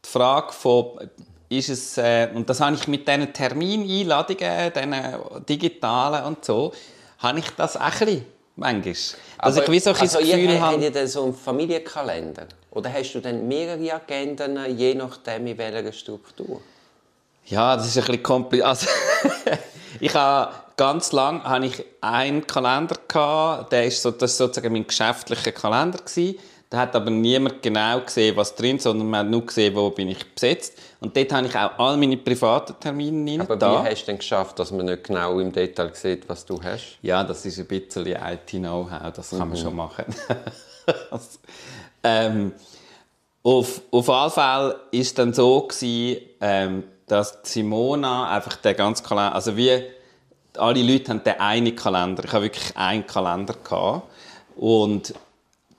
die 0.04 0.08
Frage 0.08 0.52
von, 0.52 1.10
ist 1.48 1.68
es, 1.68 1.98
äh, 1.98 2.28
und 2.34 2.48
das 2.48 2.60
habe 2.60 2.76
ich 2.76 2.86
mit 2.86 3.08
diesen 3.08 3.32
Termineinladungen, 3.32 4.72
diesen 4.72 5.46
digitalen 5.46 6.24
und 6.24 6.44
so, 6.44 6.72
habe 7.18 7.38
ich 7.38 7.50
das 7.56 7.76
auch 7.76 7.80
ein 7.80 7.90
bisschen, 7.90 8.24
manchmal. 8.56 8.94
Dass 9.42 9.56
ich 9.56 9.70
wie 9.70 9.80
so 9.80 9.90
also 9.90 10.18
das 10.18 10.26
ihr, 10.26 10.36
Gefühl 10.36 10.60
habe, 10.60 11.06
so 11.06 11.24
einen 11.24 11.34
Familienkalender? 11.34 12.46
Oder 12.70 12.92
hast 12.92 13.12
du 13.14 13.20
dann 13.20 13.48
mehrere 13.48 13.94
Agenden, 13.94 14.58
je 14.76 14.94
nachdem 14.94 15.46
in 15.46 15.58
welcher 15.58 15.92
Struktur? 15.92 16.60
Ja, 17.46 17.76
das 17.76 17.88
ist 17.88 17.98
ein 17.98 18.04
bisschen 18.04 18.22
kompliziert. 18.22 18.68
Also, 18.68 18.86
ich 20.00 20.14
habe 20.14 20.54
ganz 20.76 21.12
lang 21.12 21.42
habe 21.44 21.66
ich 21.66 21.84
einen 22.00 22.46
Kalender 22.46 22.96
gehabt, 23.06 23.72
der 23.72 23.86
ist 23.86 24.00
so, 24.00 24.10
das 24.10 24.30
ist 24.30 24.38
sozusagen 24.38 24.72
mein 24.72 24.86
geschäftlicher 24.86 25.52
Kalender 25.52 25.98
gewesen. 25.98 26.38
Da 26.70 26.78
hat 26.78 26.94
aber 26.94 27.10
niemand 27.10 27.62
genau 27.62 28.00
gesehen, 28.00 28.36
was 28.36 28.54
drin 28.54 28.76
ist, 28.76 28.84
sondern 28.84 29.10
man 29.10 29.20
hat 29.20 29.30
nur 29.30 29.44
gesehen, 29.44 29.74
wo 29.74 29.90
bin 29.90 30.08
ich 30.08 30.24
besetzt. 30.34 30.78
Und 31.00 31.16
dort 31.16 31.32
habe 31.32 31.48
ich 31.48 31.56
auch 31.56 31.76
all 31.78 31.96
meine 31.96 32.16
privaten 32.16 32.78
Termine 32.78 33.32
rein. 33.32 33.40
Aber 33.40 33.56
da. 33.56 33.84
wie 33.84 33.88
hast 33.90 34.02
du 34.02 34.06
denn 34.06 34.18
geschafft, 34.18 34.56
dass 34.56 34.70
man 34.70 34.86
nicht 34.86 35.02
genau 35.02 35.40
im 35.40 35.50
Detail 35.50 35.90
sieht, 35.94 36.28
was 36.28 36.46
du 36.46 36.62
hast? 36.62 36.98
Ja, 37.02 37.24
das 37.24 37.44
ist 37.44 37.58
ein 37.58 37.66
bisschen 37.66 38.06
IT-Know-how, 38.06 39.12
das 39.12 39.30
kann 39.30 39.48
man 39.48 39.58
schon 39.58 39.74
machen. 39.74 40.04
Ähm, 42.02 42.52
auf, 43.42 43.82
auf 43.90 44.06
jeden 44.06 44.30
Fall 44.30 44.36
war 44.36 44.74
es 44.92 45.14
dann 45.14 45.32
so, 45.32 45.62
gewesen, 45.62 46.22
ähm, 46.40 46.84
dass 47.06 47.38
Simona 47.42 48.30
einfach 48.30 48.56
den 48.56 48.76
ganzen 48.76 49.04
Kalender, 49.04 49.34
also 49.34 49.56
wie 49.56 49.82
alle 50.56 50.82
Leute 50.82 51.10
haben 51.10 51.22
den 51.22 51.38
einen 51.38 51.76
Kalender, 51.76 52.24
ich 52.24 52.32
habe 52.32 52.44
wirklich 52.44 52.76
einen 52.76 53.06
Kalender 53.06 53.54
gehabt 53.62 54.08
und 54.56 55.14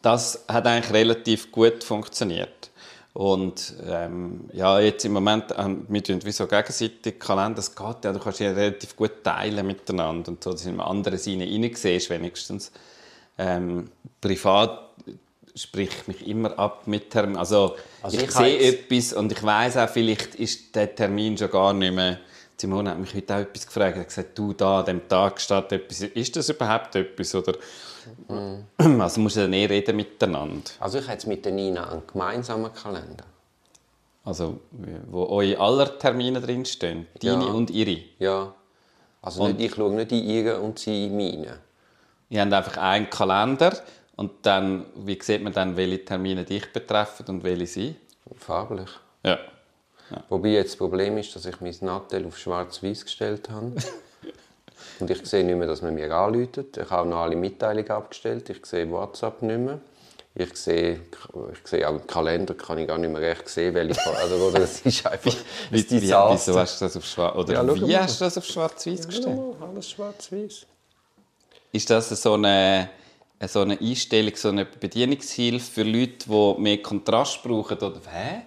das 0.01 0.45
hat 0.47 0.65
eigentlich 0.67 0.93
relativ 0.93 1.51
gut 1.51 1.83
funktioniert. 1.83 2.69
Und 3.13 3.73
ähm, 3.85 4.49
ja, 4.53 4.79
jetzt 4.79 5.03
im 5.03 5.11
Moment, 5.11 5.53
ähm, 5.57 5.85
wir 5.89 6.01
tun 6.03 6.19
wie 6.23 6.31
so 6.31 6.47
gegenseitig 6.47 7.19
Kalender, 7.19 7.59
es 7.59 7.75
geht 7.75 8.05
ja, 8.05 8.13
du 8.13 8.19
kannst 8.19 8.39
ja 8.39 8.51
relativ 8.51 8.95
gut 8.95 9.23
teilen 9.23 9.67
miteinander 9.67 10.31
und 10.31 10.41
so, 10.43 10.53
dass 10.53 10.63
du 10.63 10.69
in 10.69 10.79
andere 10.79 11.17
Seine 11.17 11.45
reinsiehst 11.45 12.09
wenigstens. 12.09 12.71
Ähm, 13.37 13.91
privat 14.21 14.91
spricht 15.55 15.93
ich 16.01 16.07
mich 16.07 16.27
immer 16.27 16.57
ab 16.57 16.83
mit 16.87 17.09
Termin. 17.09 17.35
Also, 17.35 17.75
Also 18.01 18.15
ich, 18.17 18.23
ich 18.23 18.31
sehe 18.31 18.61
jetzt- 18.61 18.91
etwas 18.91 19.13
und 19.13 19.31
ich 19.33 19.43
weiß 19.43 19.75
auch, 19.77 19.89
vielleicht 19.89 20.35
ist 20.35 20.73
der 20.73 20.95
Termin 20.95 21.37
schon 21.37 21.51
gar 21.51 21.73
nicht 21.73 21.93
mehr 21.93 22.17
Simone 22.57 22.91
hat 22.91 22.99
mich 22.99 23.13
heute 23.15 23.35
auch 23.35 23.39
etwas 23.39 23.65
gefragt. 23.65 23.95
Er 23.95 24.01
hat 24.01 24.07
gesagt, 24.09 24.37
du, 24.37 24.53
da 24.53 24.79
an 24.81 24.85
diesem 24.85 25.07
Tag 25.09 25.41
steht 25.41 25.71
etwas. 25.71 26.01
Ist 26.01 26.35
das 26.35 26.47
überhaupt 26.49 26.95
etwas? 26.95 27.33
Oder, 27.33 27.55
Also 28.99 29.21
musst 29.21 29.35
du 29.37 29.41
dann 29.41 29.53
eh 29.53 29.65
reden 29.65 29.95
miteinander. 29.95 30.69
Also 30.79 30.99
ich 30.99 31.07
hätte 31.07 31.27
mit 31.27 31.45
der 31.45 31.51
Nina 31.51 31.89
einen 31.89 32.03
gemeinsamen 32.07 32.73
Kalender. 32.73 33.25
Also, 34.23 34.59
wo 35.09 35.25
eure 35.27 35.59
aller 35.59 35.97
Termine 35.97 36.39
drinstehen. 36.41 37.07
Deine 37.21 37.45
Ja. 37.45 37.51
und 37.51 37.69
ihre. 37.71 37.97
Ja. 38.19 38.53
Also 39.21 39.47
nicht, 39.47 39.59
ich 39.61 39.75
schaue 39.75 39.93
nicht 39.93 40.11
in 40.11 40.23
ihre 40.23 40.59
und 40.59 40.77
sie 40.79 41.07
in 41.07 41.17
meine. 41.17 41.59
Ihr 42.29 42.41
habt 42.41 42.53
einfach 42.53 42.77
einen 42.77 43.09
Kalender 43.09 43.75
und 44.15 44.31
dann, 44.43 44.85
wie 44.95 45.19
sieht 45.21 45.41
man 45.43 45.53
dann, 45.53 45.75
welche 45.75 46.05
Termine 46.05 46.43
dich 46.43 46.71
betreffen 46.71 47.25
und 47.29 47.43
welche 47.43 47.65
sie? 47.67 47.95
Farblich. 48.37 48.89
Ja. 49.23 49.39
Wobei 50.29 50.49
jetzt 50.49 50.71
das 50.71 50.77
Problem 50.77 51.17
ist, 51.17 51.35
dass 51.35 51.45
ich 51.45 51.59
mein 51.61 51.75
Nattel 51.81 52.25
auf 52.27 52.37
schwarz-weiß 52.37 53.05
gestellt 53.05 53.49
habe. 53.49 53.73
Und 55.01 55.09
ich 55.09 55.25
sehe 55.25 55.43
nicht 55.43 55.57
mehr, 55.57 55.67
dass 55.67 55.81
man 55.81 55.95
mir 55.95 56.11
anläutet. 56.13 56.77
Ich 56.77 56.89
habe 56.89 57.09
noch 57.09 57.21
alle 57.21 57.35
Mitteilungen 57.35 57.89
abgestellt. 57.89 58.49
Ich 58.49 58.65
sehe 58.65 58.89
WhatsApp 58.89 59.41
nicht 59.41 59.59
mehr. 59.59 59.79
Ich 60.33 60.55
sehe, 60.55 61.01
ich 61.51 61.67
sehe 61.67 61.87
auch 61.89 61.91
im 61.91 62.07
Kalender 62.07 62.53
kann 62.53 62.77
ich 62.77 62.87
gar 62.87 62.97
nicht 62.97 63.11
mehr 63.11 63.21
recht 63.21 63.49
sehen, 63.49 63.73
welche 63.73 63.99
also, 64.15 64.35
oder 64.35 64.61
es 64.61 64.79
ist 64.85 65.05
einfach 65.05 65.35
ein 65.71 65.85
Desaster. 65.85 66.31
wieso 66.31 66.57
hast 66.59 66.79
du 66.79 66.85
das 66.85 66.95
auf 66.95 67.05
Schwarz 67.05 67.35
oder 67.35 67.53
Ja, 67.53 67.75
wie 67.75 67.81
mal. 67.81 68.03
hast 68.03 68.21
du 68.21 68.25
das 68.25 68.37
auf 68.37 68.45
Schwarz-Weiß 68.45 69.07
gestellt? 69.07 69.37
Ja, 69.37 69.67
alles 69.67 69.89
schwarz-weiß. 69.89 70.65
Ist 71.73 71.89
das 71.89 72.09
so 72.09 72.35
eine, 72.35 72.89
so 73.45 73.61
eine 73.61 73.77
Einstellung, 73.77 74.33
so 74.35 74.49
eine 74.49 74.63
Bedienungshilfe 74.63 75.71
für 75.71 75.83
Leute, 75.83 76.29
die 76.29 76.61
mehr 76.61 76.81
Kontrast 76.81 77.43
brauchen? 77.43 77.77
Oder 77.77 77.99
hä? 78.09 78.43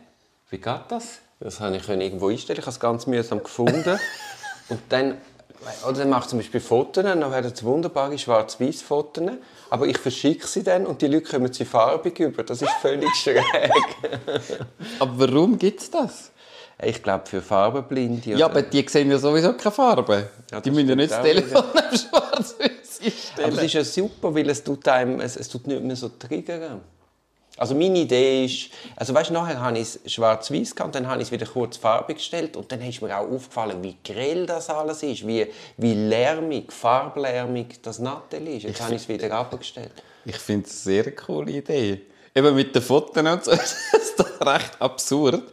Wie 0.48 0.58
geht 0.58 0.80
das? 0.88 1.18
Das 1.40 1.60
habe 1.60 1.76
ich 1.76 1.86
irgendwo 1.86 2.28
einstellen. 2.28 2.60
Ich 2.60 2.64
habe 2.64 2.72
es 2.72 2.80
ganz 2.80 3.06
mühsam 3.06 3.42
gefunden. 3.42 3.98
Und 4.70 4.80
dann, 4.88 5.18
oder 5.88 5.98
dann 5.98 6.10
mache 6.10 6.22
ich 6.24 6.28
zum 6.28 6.38
Beispiel 6.38 6.60
Fotos, 6.60 7.02
dann 7.04 7.20
werden 7.30 7.52
es 7.54 7.62
wunderbare 7.64 8.16
schwarz-weiß 8.18 8.82
Fotos. 8.82 9.24
Aber 9.70 9.86
ich 9.86 9.98
verschicke 9.98 10.46
sie 10.46 10.62
dann 10.62 10.86
und 10.86 11.02
die 11.02 11.06
Leute 11.08 11.30
kommen 11.30 11.52
sie 11.52 11.64
farbig 11.64 12.18
über. 12.20 12.42
Das 12.44 12.62
ist 12.62 12.70
völlig 12.80 13.14
schräg. 13.16 13.42
Aber 14.98 15.12
warum 15.18 15.58
gibt 15.58 15.80
es 15.80 15.90
das? 15.90 16.30
Ich 16.82 17.02
glaube, 17.02 17.24
für 17.26 17.40
Farbenblinde. 17.40 18.30
Ja, 18.30 18.36
oder- 18.36 18.44
aber 18.46 18.62
die 18.62 18.84
sehen 18.88 19.10
ja 19.10 19.16
sowieso 19.18 19.52
keine 19.54 19.70
Farbe. 19.72 20.28
Ja, 20.50 20.60
die 20.60 20.70
müssen 20.70 20.88
ja 20.88 20.96
nicht 20.96 21.12
das 21.12 21.22
Telefon 21.22 21.62
auf 21.62 21.72
schwarz-weiß 21.90 23.00
einstellen. 23.04 23.12
Aber 23.52 23.56
es 23.58 23.62
ist 23.64 23.72
ja 23.74 23.84
super, 23.84 24.34
weil 24.34 24.50
es 24.50 24.62
tut 24.64 24.86
einem, 24.88 25.20
es, 25.20 25.36
es 25.36 25.48
tut 25.48 25.66
nicht 25.68 25.82
mehr 25.82 25.94
so 25.96 26.08
triggern. 26.08 26.80
Also 27.56 27.74
meine 27.74 28.00
Idee 28.00 28.44
ist, 28.44 28.70
also 28.96 29.14
weißt, 29.14 29.30
nachher 29.30 29.60
habe 29.60 29.78
ich 29.78 29.96
es 30.04 30.12
schwarz-weiß 30.12 30.74
gehabt, 30.74 30.94
dann 30.94 31.06
habe 31.06 31.22
ich 31.22 31.28
es 31.28 31.32
wieder 31.32 31.46
kurz 31.46 31.76
farbig 31.76 32.16
gestellt 32.16 32.56
und 32.56 32.70
dann 32.72 32.82
ist 32.82 33.00
mir 33.00 33.16
auch 33.16 33.30
aufgefallen, 33.30 33.82
wie 33.82 33.96
grell 34.02 34.44
das 34.44 34.68
alles 34.70 35.04
ist, 35.04 35.24
wie, 35.24 35.46
wie 35.76 35.94
lärmig, 35.94 36.72
farblärmig 36.72 37.80
das 37.82 38.00
Nattel 38.00 38.48
ist. 38.48 38.64
Jetzt 38.64 38.80
habe 38.80 38.96
ich 38.96 39.02
es 39.02 39.08
wieder 39.08 39.32
abgestellt. 39.32 39.92
Ich 40.24 40.36
finde 40.36 40.66
es 40.66 40.86
eine 40.86 40.96
sehr 40.96 41.14
coole 41.14 41.52
Idee. 41.52 42.00
Eben 42.34 42.54
mit 42.56 42.74
den 42.74 42.82
Fotos 42.82 43.22
und 43.22 43.44
so 43.44 43.50
ist 43.52 44.14
das 44.16 44.40
recht 44.40 44.80
absurd. 44.80 45.44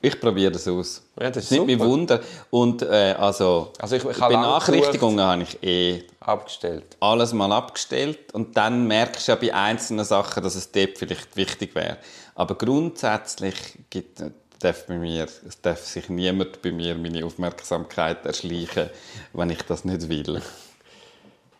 Ich 0.00 0.20
probiere 0.20 0.52
das 0.52 0.68
aus. 0.68 1.02
Ja, 1.20 1.28
das 1.30 1.44
ist 1.44 1.50
Nicht 1.50 1.72
super. 1.80 1.84
wundern. 1.90 2.20
Und 2.50 2.82
äh, 2.82 3.14
also, 3.18 3.72
Also 3.80 3.96
ich- 3.96 4.04
ich 4.04 4.16
Benachrichtigungen 4.18 5.20
habe 5.20 5.42
ich 5.42 5.60
eh 5.62 6.04
Abgestellt. 6.20 6.84
alles 7.00 7.32
mal 7.32 7.50
abgestellt 7.50 8.32
und 8.32 8.56
dann 8.56 8.86
merkst 8.86 9.26
du 9.26 9.32
ja 9.32 9.36
bei 9.36 9.52
einzelnen 9.52 10.04
Sachen, 10.04 10.42
dass 10.42 10.54
es 10.54 10.70
dort 10.70 10.98
vielleicht 10.98 11.34
wichtig 11.36 11.74
wäre. 11.74 11.96
Aber 12.36 12.54
grundsätzlich 12.54 13.56
gibt, 13.90 14.22
darf, 14.60 14.86
bei 14.86 14.98
mir, 14.98 15.24
es 15.24 15.60
darf 15.60 15.84
sich 15.84 16.08
niemand 16.08 16.62
bei 16.62 16.70
mir 16.70 16.94
meine 16.94 17.24
Aufmerksamkeit 17.24 18.24
erschleichen, 18.24 18.90
wenn 19.32 19.50
ich 19.50 19.62
das 19.62 19.84
nicht 19.84 20.08
will. 20.08 20.40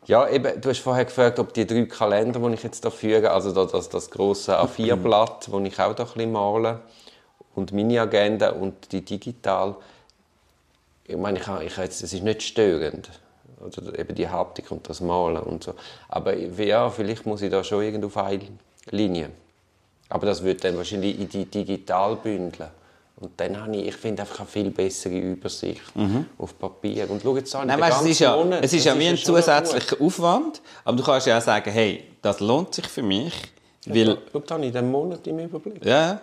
Ja, 0.07 0.27
eben, 0.27 0.59
du 0.59 0.71
hast 0.71 0.79
vorher 0.79 1.05
gefragt, 1.05 1.39
ob 1.39 1.53
die 1.53 1.67
drei 1.67 1.85
Kalender, 1.85 2.41
die 2.41 2.55
ich 2.55 2.63
jetzt 2.63 2.83
hier 2.83 2.91
führe, 2.91 3.31
also 3.31 3.53
da- 3.53 3.67
das, 3.67 3.91
das 3.91 4.11
grosse 4.11 4.59
A4-Blatt, 4.59 5.49
wo 5.51 5.61
ich 5.61 5.79
auch 5.79 5.93
da 5.95 6.05
ein 6.05 6.09
bisschen 6.15 6.33
male, 6.33 6.81
und 7.59 7.73
meine 7.73 8.01
Agenda 8.01 8.51
und 8.51 8.93
die 8.93 9.03
digital, 9.03 9.77
ich 11.07 11.17
meine, 11.17 11.39
ich, 11.39 11.49
ich, 11.67 11.77
jetzt, 11.77 12.03
es 12.03 12.13
ist 12.13 12.23
nicht 12.23 12.43
störend. 12.43 13.11
Oder 13.61 13.99
eben 13.99 14.15
die 14.15 14.29
Haptik 14.29 14.71
und 14.71 14.89
das 14.89 15.01
Malen 15.01 15.43
und 15.43 15.65
so. 15.65 15.75
Aber 16.09 16.35
ja, 16.37 16.89
vielleicht 16.91 17.27
muss 17.27 17.43
ich 17.43 17.51
da 17.51 17.65
schon 17.65 17.83
irgendwo 17.83 18.07
auf 18.07 18.17
eine 18.19 18.41
Linie. 18.91 19.31
Aber 20.09 20.27
das 20.27 20.45
wird 20.45 20.63
dann 20.63 20.77
wahrscheinlich 20.77 21.19
in 21.19 21.29
die 21.29 21.45
digital 21.45 22.17
bündeln. 22.17 22.71
Und 23.17 23.33
dann 23.39 23.61
habe 23.61 23.77
ich, 23.77 23.89
ich 23.89 23.97
finde 23.97 24.23
einfach 24.23 24.39
eine 24.41 24.49
viel 24.49 24.71
bessere 24.71 25.19
Übersicht 25.19 25.83
auf 26.39 26.57
Papier. 26.57 27.11
Und 27.11 27.21
schau 27.23 27.37
jetzt 27.37 27.53
an, 27.57 27.63
Mhm. 27.63 27.67
Nein, 27.69 27.81
weißt, 27.81 28.01
es 28.03 28.07
ist 28.11 28.19
ja, 28.21 28.37
Monat, 28.37 28.65
es 28.65 28.73
ist 28.73 28.85
ja 28.85 28.97
wie 28.97 29.09
ein 29.09 29.15
noch 29.15 29.25
gut. 29.25 29.27
zusätzlicher 29.27 29.97
Aufwand, 30.01 30.61
aber 30.85 30.97
du 30.97 31.03
kannst 31.03 31.27
ja 31.27 31.39
auch 31.39 31.43
sagen, 31.43 31.71
hey, 31.73 32.05
das 32.23 32.39
lohnt 32.39 32.75
sich 32.77 32.87
für 32.87 33.03
mich, 33.03 33.35
weil 33.87 34.19
Schau, 34.33 34.39
da 34.39 34.55
habe 34.55 34.67
ich 34.67 34.73
den 34.73 34.89
Monat 34.89 35.27
im 35.27 35.39
Überblick. 35.41 35.85
Ja. 35.85 36.21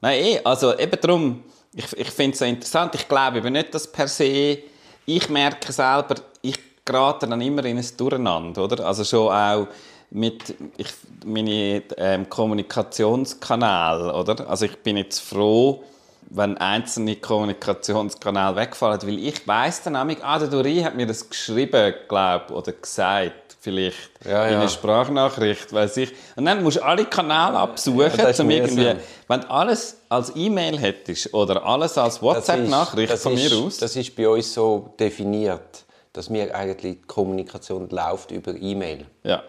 Nein, 0.00 0.24
eh, 0.24 0.40
also 0.44 0.76
eben 0.78 1.00
darum, 1.00 1.42
ich, 1.74 1.96
ich 1.96 2.10
finde 2.10 2.32
es 2.32 2.38
so 2.38 2.44
interessant. 2.44 2.94
Ich 2.94 3.08
glaube 3.08 3.38
eben 3.38 3.52
nicht, 3.52 3.74
dass 3.74 3.90
per 3.90 4.08
se, 4.08 4.58
ich 5.06 5.28
merke 5.28 5.72
selber, 5.72 6.16
ich 6.42 6.58
gerate 6.84 7.26
dann 7.26 7.40
immer 7.40 7.64
in 7.64 7.78
ein 7.78 7.86
Durcheinander, 7.96 8.64
oder? 8.64 8.86
Also 8.86 9.04
schon 9.04 9.32
auch 9.32 9.68
mit 10.10 10.54
ich, 10.76 10.88
meine 11.24 11.82
ähm, 11.96 12.28
Kommunikationskanäle, 12.28 14.14
oder? 14.14 14.48
Also 14.48 14.64
ich 14.64 14.76
bin 14.78 14.96
jetzt 14.96 15.20
froh, 15.20 15.82
wenn 16.30 16.58
einzelne 16.58 17.16
Kommunikationskanäle 17.16 18.56
wegfallen, 18.56 19.00
weil 19.02 19.18
ich 19.18 19.46
weiss 19.46 19.82
dann 19.82 19.94
nämlich, 19.94 20.18
ah, 20.22 20.38
der 20.38 20.48
Dori 20.48 20.80
hat 20.80 20.94
mir 20.94 21.06
das 21.06 21.28
geschrieben, 21.28 21.94
glaube 22.08 22.52
oder 22.52 22.72
gesagt, 22.72 23.56
vielleicht 23.60 24.10
Ja, 24.24 24.46
in 24.46 24.52
ja. 24.52 24.60
einer 24.60 24.68
Sprachnachricht, 24.68 25.72
weiß 25.72 25.96
ich. 25.98 26.12
Und 26.36 26.44
dann 26.44 26.62
musst 26.62 26.76
du 26.78 26.82
alle 26.84 27.04
Kanäle 27.06 27.58
absuchen, 27.58 28.20
ist 28.20 28.40
um 28.40 28.50
irgendwie, 28.50 28.94
wenn 29.26 29.40
du 29.40 29.50
alles 29.50 30.02
als 30.08 30.32
E-Mail 30.36 30.78
hättest 30.78 31.32
oder 31.34 31.64
alles 31.64 31.96
als 31.98 32.20
WhatsApp-Nachricht 32.22 33.18
von 33.18 33.34
mir 33.34 33.46
ist, 33.46 33.54
aus. 33.54 33.78
Das 33.78 33.96
ist 33.96 34.14
bei 34.14 34.28
uns 34.28 34.52
so 34.52 34.94
definiert, 35.00 35.84
dass 36.12 36.30
mir 36.30 36.54
eigentlich 36.54 36.96
die 37.00 37.02
Kommunikation 37.06 37.88
läuft 37.90 38.30
über 38.30 38.54
E-Mail. 38.54 39.06
ja. 39.22 39.42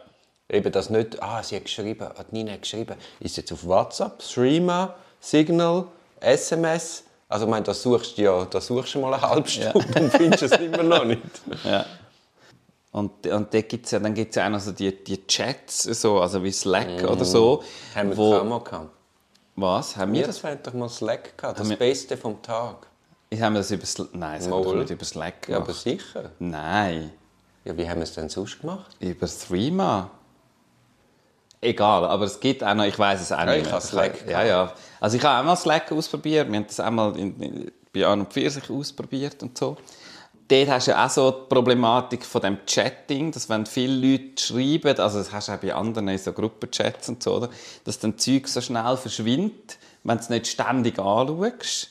Eben 0.52 0.72
das 0.72 0.90
nicht, 0.90 1.22
ah, 1.22 1.44
sie 1.44 1.58
hat 1.58 1.66
geschrieben, 1.66 2.10
hat 2.10 2.34
Nina 2.34 2.58
geschrieben, 2.58 2.96
ist 3.20 3.38
jetzt 3.38 3.52
auf 3.52 3.68
WhatsApp, 3.68 4.20
Streamer, 4.24 4.96
Signal, 5.20 5.86
SMS. 6.22 7.04
Also 7.28 7.46
ich 7.46 7.52
meine, 7.52 7.64
das 7.64 7.82
suchst 7.82 8.18
du 8.18 8.22
ja, 8.24 8.46
da 8.46 8.60
suchst 8.60 8.96
du 8.96 9.00
mal 9.00 9.14
eine 9.14 9.22
halbe 9.22 9.48
Stunde 9.48 9.74
und 10.00 10.12
findest 10.12 10.44
es 10.44 10.52
immer 10.54 10.84
noch 10.84 11.06
nicht. 11.06 11.22
Ja. 11.64 11.86
Und, 12.92 13.28
und 13.28 13.54
da 13.54 13.62
gibt's 13.62 13.92
ja, 13.92 14.00
dann 14.00 14.16
gibt 14.16 14.32
es 14.32 14.36
ja 14.38 14.48
auch 14.48 14.50
noch 14.50 14.60
so 14.60 14.72
die, 14.72 15.04
die 15.04 15.28
Chats, 15.28 15.84
so, 15.84 16.20
also 16.20 16.44
wie 16.44 16.52
Slack 16.52 17.04
oder 17.08 17.24
so. 17.24 17.62
Haben 17.94 18.10
wir 18.10 18.18
wo, 18.18 18.32
das 18.34 18.42
auch 18.42 18.46
mal 18.46 18.60
gehabt. 18.64 18.90
was? 19.56 19.96
Haben 19.96 20.14
wir 20.14 20.22
Wir 20.22 20.28
das? 20.28 20.42
das 20.42 20.52
haben 20.52 20.60
doch 20.64 20.74
mal 20.74 20.90
Slack 20.90 21.38
gehabt, 21.38 21.60
das 21.60 21.70
wir- 21.70 21.78
Beste 21.78 22.18
vom 22.18 22.42
Tag. 22.42 22.88
Haben 23.40 23.54
wir 23.54 23.60
das 23.60 23.70
über 23.70 23.86
Slack? 23.86 24.08
Nein, 24.14 24.40
das 24.40 24.50
haben 24.52 24.66
wir 24.66 24.74
nicht 24.76 24.90
über 24.90 25.06
Slack 25.06 25.48
Ja, 25.48 25.56
gemacht. 25.60 25.70
aber 25.70 25.74
sicher. 25.78 26.32
Nein, 26.40 27.12
Ja, 27.64 27.78
wie 27.78 27.88
haben 27.88 27.98
wir 27.98 28.04
es 28.06 28.14
denn 28.16 28.28
sonst 28.28 28.60
gemacht? 28.60 28.96
über 29.00 29.28
Threema. 29.28 30.10
Egal, 31.62 32.06
aber 32.06 32.26
es 32.26 32.40
gibt 32.40 32.64
auch 32.64 32.74
noch, 32.74 32.86
ich 32.86 32.98
weiß 32.98 33.22
es 33.22 33.32
auch 33.32 33.40
Ja, 33.40 33.46
nicht 33.46 33.66
ich 33.66 33.72
habe 33.72 33.82
Slack 33.82 34.26
Ja, 34.30 34.44
ja. 34.44 34.74
Also 35.00 35.18
ich 35.18 35.24
habe 35.24 35.42
auch 35.42 35.46
mal 35.46 35.56
Slack 35.58 35.92
ausprobiert, 35.92 36.50
wir 36.50 36.58
haben 36.58 36.68
das 36.68 36.80
auch 36.80 36.90
mal 36.90 37.18
in, 37.18 37.40
in, 37.42 37.72
bei 37.94 38.08
und 38.08 38.32
Pfirsich 38.32 38.70
ausprobiert 38.70 39.42
und 39.44 39.58
so. 39.58 39.76
Dort 40.48 40.70
hast 40.70 40.88
du 40.88 40.92
ja 40.92 41.06
auch 41.06 41.10
so 41.10 41.30
die 41.30 41.54
Problematik 41.54 42.26
von 42.26 42.42
dem 42.42 42.58
Chatting, 42.66 43.32
dass 43.32 43.50
wenn 43.50 43.66
viele 43.66 43.94
Leute 43.94 44.42
schreiben, 44.44 45.00
also 45.00 45.20
das 45.20 45.32
hast 45.32 45.50
du 45.50 45.52
auch 45.52 45.58
bei 45.58 45.74
anderen 45.74 46.08
in 46.08 46.18
so 46.18 46.34
Gruppenchats 46.34 47.10
und 47.10 47.22
so, 47.22 47.36
oder? 47.36 47.50
dass 47.84 48.00
dann 48.00 48.18
Zeug 48.18 48.48
so 48.48 48.62
schnell 48.62 48.98
verschwindet, 48.98 49.78
wenn 50.04 50.18
du 50.18 50.24
es 50.24 50.30
nicht 50.30 50.48
ständig 50.48 50.98
anschaust 50.98 51.90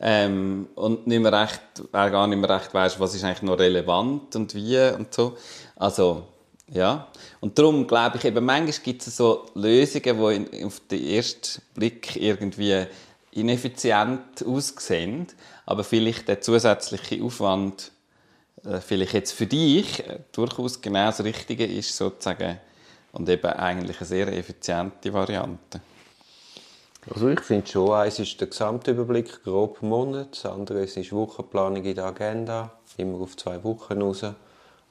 ähm, 0.00 0.68
und 0.74 1.06
nicht 1.06 1.20
mehr 1.20 1.32
recht, 1.32 1.60
gar 1.92 2.26
nicht 2.26 2.38
mehr 2.38 2.50
recht 2.50 2.72
weißt, 2.72 2.98
was 2.98 3.14
ist 3.14 3.22
eigentlich 3.22 3.42
noch 3.42 3.58
relevant 3.58 4.34
und 4.34 4.54
wie 4.54 4.78
und 4.92 5.12
so. 5.14 5.36
Also, 5.76 6.24
ja. 6.70 7.08
Und 7.40 7.58
darum 7.58 7.86
glaube 7.86 8.18
ich 8.18 8.24
eben, 8.24 8.44
manchmal 8.44 8.74
gibt 8.82 9.06
es 9.06 9.16
so 9.16 9.46
Lösungen, 9.54 10.48
die 10.50 10.64
auf 10.64 10.80
den 10.90 11.06
ersten 11.06 11.62
Blick 11.74 12.16
irgendwie 12.16 12.86
ineffizient 13.32 14.44
aussehen, 14.44 15.26
aber 15.66 15.84
vielleicht 15.84 16.28
der 16.28 16.40
zusätzliche 16.40 17.22
Aufwand 17.22 17.92
äh, 18.64 18.80
vielleicht 18.80 19.14
jetzt 19.14 19.32
für 19.32 19.46
dich 19.46 20.06
äh, 20.06 20.18
durchaus 20.32 20.80
genau 20.80 21.06
das 21.06 21.24
Richtige 21.24 21.64
ist, 21.64 21.96
sozusagen, 21.96 22.58
und 23.12 23.28
eben 23.28 23.46
eigentlich 23.46 23.98
eine 23.98 24.06
sehr 24.06 24.28
effiziente 24.28 25.12
Variante. 25.12 25.80
Also 27.12 27.28
ich 27.28 27.40
finde 27.40 27.66
schon, 27.66 27.92
eins 27.92 28.18
ist 28.18 28.38
der 28.40 28.48
Gesamtüberblick, 28.48 29.42
grob 29.42 29.80
Monat, 29.82 30.28
das 30.32 30.46
andere 30.46 30.82
ist 30.82 31.12
Wochenplanung 31.12 31.82
in 31.82 31.94
der 31.94 32.04
Agenda, 32.04 32.72
immer 32.98 33.20
auf 33.20 33.36
zwei 33.36 33.62
Wochen 33.64 34.02
raus. 34.02 34.24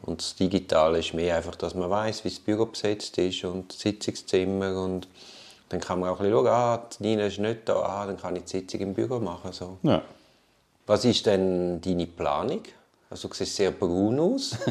Und 0.01 0.22
das 0.22 0.36
Digitale 0.36 1.00
ist 1.00 1.13
mehr 1.13 1.36
einfach, 1.36 1.56
dass 1.56 1.75
man 1.75 1.89
weiß, 1.89 2.24
wie 2.24 2.29
das 2.29 2.39
Büro 2.39 2.65
besetzt 2.65 3.18
ist 3.18 3.44
und 3.44 3.74
das 3.74 3.82
Sitzungszimmer 3.82 4.82
und 4.82 5.08
dann 5.70 5.79
kann 5.79 6.00
man 6.00 6.10
auch 6.10 6.20
ein 6.20 6.25
bisschen 6.25 6.46
schauen, 6.46 6.48
ah, 6.48 6.88
Nina 7.00 7.25
ist 7.25 7.39
nicht 7.39 7.70
da, 7.70 7.82
ah, 7.82 8.06
dann 8.06 8.18
kann 8.18 8.36
ich 8.36 8.44
die 8.44 8.58
Sitzung 8.58 8.82
im 8.82 8.94
Büro 8.94 9.20
machen. 9.20 9.51
So. 9.51 9.77
Ja. 9.84 10.01
Was 10.88 11.06
ist 11.06 11.25
denn 11.25 11.79
deine 11.82 12.08
Planung? 12.08 12.63
Also, 13.10 13.27
du 13.27 13.36
siehst 13.36 13.56
sehr 13.56 13.72
braun 13.72 14.20
aus. 14.20 14.56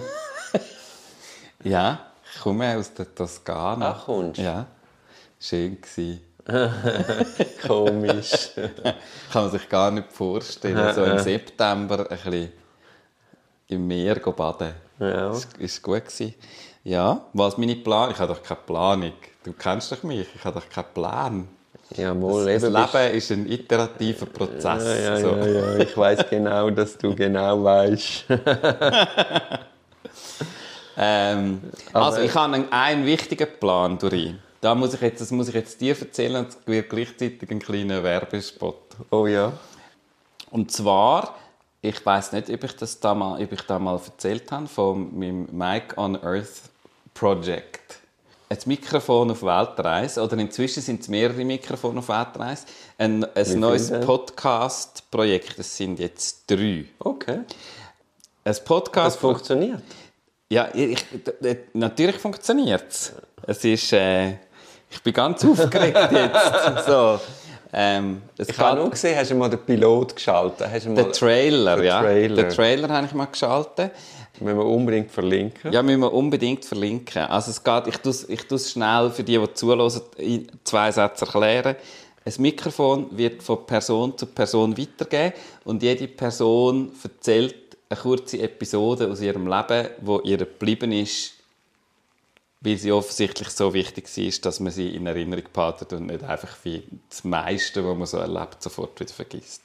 Ja, 1.64 2.12
ich 2.32 2.40
komme 2.40 2.76
aus 2.76 2.94
der 2.94 3.12
Toskana. 3.12 3.90
Ach, 3.90 4.04
kommst 4.04 4.38
du? 4.38 4.42
Ja, 4.42 4.66
schön 5.40 5.80
gewesen. 5.80 6.20
Komisch. 7.66 8.50
Kann 9.32 9.42
man 9.42 9.50
sich 9.50 9.68
gar 9.68 9.90
nicht 9.90 10.12
vorstellen. 10.12 10.94
So 10.94 11.04
im 11.04 11.18
September 11.18 12.08
ein 12.10 12.16
bisschen 12.16 12.52
im 13.68 13.86
Meer 13.86 14.16
baden. 14.16 14.72
Ja. 14.98 15.28
Das 15.28 15.48
ist 15.58 15.82
gut 15.82 16.04
gewesen. 16.04 16.34
Ja, 16.84 17.26
was 17.32 17.58
meine 17.58 17.76
Plan? 17.76 18.10
Ich 18.10 18.18
habe 18.18 18.34
doch 18.34 18.42
keine 18.42 18.60
Planung. 18.66 19.12
Du 19.44 19.52
kennst 19.52 19.92
doch 19.92 20.02
mich. 20.02 20.26
Ich 20.34 20.44
habe 20.44 20.60
doch 20.60 20.68
keinen 20.68 20.94
Plan. 20.94 21.48
ja, 21.96 22.18
wohl, 22.20 22.46
Das 22.46 22.62
eben 22.64 22.74
Leben 22.74 23.14
ist 23.14 23.30
ein 23.30 23.50
iterativer 23.50 24.26
Prozess. 24.26 24.84
Ja, 24.84 24.94
ja, 24.94 25.16
so. 25.20 25.28
ja, 25.36 25.46
ja, 25.46 25.76
ich 25.76 25.96
weiß 25.96 26.28
genau, 26.30 26.70
dass 26.70 26.96
du 26.98 27.14
genau 27.14 27.62
weißt. 27.62 28.24
Ähm, 31.00 31.60
also 31.92 32.20
ich 32.20 32.34
habe 32.34 32.54
einen, 32.54 32.72
einen 32.72 33.06
wichtigen 33.06 33.46
Plan, 33.60 33.96
Dori. 33.98 34.34
Da 34.60 34.74
muss 34.74 34.94
ich 34.94 35.00
jetzt, 35.00 35.20
das 35.20 35.30
muss 35.30 35.48
ich 35.48 35.54
jetzt 35.54 35.80
dir 35.80 35.96
erzählen 35.96 36.44
und 36.44 36.48
es 36.48 36.58
wird 36.66 36.90
gleichzeitig 36.90 37.48
ein 37.48 37.60
kleiner 37.60 38.02
Werbespot. 38.02 38.96
oh 39.10 39.28
ja. 39.28 39.52
Und 40.50 40.72
zwar, 40.72 41.36
ich 41.80 42.04
weiß 42.04 42.32
nicht, 42.32 42.50
ob 42.50 42.64
ich 42.64 42.76
das 42.76 42.98
da 42.98 43.14
mal, 43.14 43.42
ob 43.42 43.52
ich 43.52 43.62
da 43.62 43.78
mal 43.78 43.94
erzählt 43.94 44.50
habe, 44.50 44.66
von 44.66 45.16
meinem 45.18 45.48
Mic 45.52 45.96
on 45.96 46.16
Earth 46.22 46.62
Project. 47.14 47.98
Ein 48.50 48.58
Mikrofon 48.64 49.30
auf 49.30 49.42
Weltreise, 49.42 50.22
oder 50.22 50.38
inzwischen 50.38 50.82
sind 50.82 51.02
es 51.02 51.08
mehrere 51.08 51.44
Mikrofone 51.44 51.98
auf 51.98 52.08
Weltreise. 52.08 52.64
Ein, 52.96 53.24
ein 53.24 53.60
neues? 53.60 53.90
Podcast-Projekt, 53.90 55.58
es 55.58 55.76
sind 55.76 55.98
jetzt 55.98 56.50
drei. 56.50 56.86
Okay. 56.98 57.32
Ein 57.32 57.46
Das 58.44 58.64
Podcast 58.64 59.18
funktioniert. 59.18 59.82
Ja, 60.50 60.70
ich, 60.72 61.04
natürlich 61.74 62.16
funktioniert 62.16 62.90
es. 62.90 63.12
Es 63.46 63.64
ist, 63.64 63.92
äh, 63.92 64.30
ich 64.90 65.02
bin 65.02 65.12
ganz 65.12 65.44
aufgeregt 65.44 66.10
jetzt. 66.10 66.86
So, 66.86 67.20
ähm, 67.72 68.22
es 68.36 68.48
Ich 68.48 68.58
habe 68.58 68.80
nur 68.80 68.90
gesehen, 68.90 69.16
hast 69.18 69.30
du 69.30 69.34
mal 69.34 69.50
den 69.50 69.60
Pilot 69.60 70.16
geschaltet? 70.16 70.68
Hast 70.70 70.86
du 70.86 70.90
mal 70.90 71.04
den 71.04 71.12
Trailer, 71.12 71.76
den 71.76 71.84
ja. 71.84 72.00
Trailer. 72.00 72.36
Den 72.36 72.48
Trailer 72.48 72.88
habe 72.88 73.06
ich 73.06 73.12
mal 73.12 73.26
geschaltet. 73.26 73.92
Müssen 74.40 74.58
wir 74.58 74.64
unbedingt 74.64 75.10
verlinken. 75.10 75.72
Ja, 75.72 75.82
müssen 75.82 76.00
wir 76.00 76.12
unbedingt 76.12 76.64
verlinken. 76.64 77.22
Also 77.24 77.50
es 77.50 77.62
geht, 77.62 77.88
ich 77.88 77.96
tue 77.98 78.14
ich 78.28 78.46
tue 78.46 78.56
es 78.56 78.70
schnell 78.70 79.10
für 79.10 79.24
die, 79.24 79.38
die 79.38 79.54
zuhören, 79.54 80.00
in 80.16 80.46
zwei 80.64 80.92
Sätze 80.92 81.24
erklären. 81.24 81.76
Ein 82.24 82.32
Mikrofon 82.38 83.06
wird 83.10 83.42
von 83.42 83.66
Person 83.66 84.16
zu 84.16 84.26
Person 84.26 84.76
weitergegeben 84.76 85.32
und 85.64 85.82
jede 85.82 86.06
Person 86.08 86.92
erzählt 87.02 87.54
eine 87.88 87.98
kurze 87.98 88.40
Episode 88.40 89.10
aus 89.10 89.20
ihrem 89.20 89.46
Leben, 89.46 89.88
wo 90.02 90.20
ihr 90.20 90.36
geblieben 90.36 90.92
ist, 90.92 91.37
weil 92.60 92.76
sie 92.76 92.92
offensichtlich 92.92 93.50
so 93.50 93.72
wichtig 93.72 94.08
war, 94.16 94.40
dass 94.42 94.60
man 94.60 94.72
sie 94.72 94.94
in 94.94 95.06
Erinnerung 95.06 95.44
behalten 95.52 95.94
und 95.96 96.06
nicht 96.06 96.24
einfach 96.24 96.56
wie 96.64 96.82
das 97.08 97.24
meiste, 97.24 97.84
was 97.84 97.96
man 97.96 98.06
so 98.06 98.16
erlebt, 98.18 98.62
sofort 98.62 98.98
wieder 98.98 99.12
vergisst. 99.12 99.62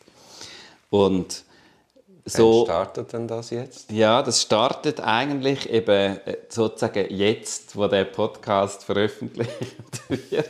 Und 0.90 1.44
Wann 2.26 2.32
so... 2.32 2.64
startet 2.66 3.12
denn 3.14 3.28
das 3.28 3.50
jetzt? 3.50 3.92
Ja, 3.92 4.22
das 4.22 4.42
startet 4.42 5.02
eigentlich 5.02 5.70
eben 5.70 6.18
äh, 6.26 6.38
sozusagen 6.48 7.14
jetzt, 7.14 7.76
wo 7.76 7.88
der 7.88 8.06
Podcast 8.06 8.84
veröffentlicht 8.84 9.50
wird. 10.08 10.50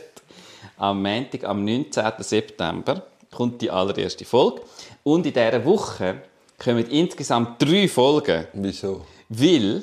Am 0.76 1.02
Montag, 1.02 1.44
am 1.44 1.64
19. 1.64 2.04
September, 2.18 3.06
kommt 3.32 3.60
die 3.62 3.70
allererste 3.70 4.24
Folge. 4.24 4.62
Und 5.02 5.26
in 5.26 5.32
dieser 5.32 5.64
Woche 5.64 6.22
kommen 6.62 6.88
insgesamt 6.90 7.60
drei 7.60 7.88
Folgen, 7.88 8.46
Wieso? 8.52 9.04
weil 9.28 9.82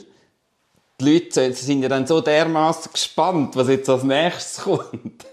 die 1.02 1.14
Leute 1.14 1.54
sind 1.54 1.84
ja 1.84 1.90
dann 1.90 2.06
so 2.08 2.22
dermaßen 2.22 2.92
gespannt, 2.94 3.56
was 3.56 3.68
jetzt 3.68 3.90
als 3.90 4.04
nächstes 4.04 4.58
kommt, 4.64 5.26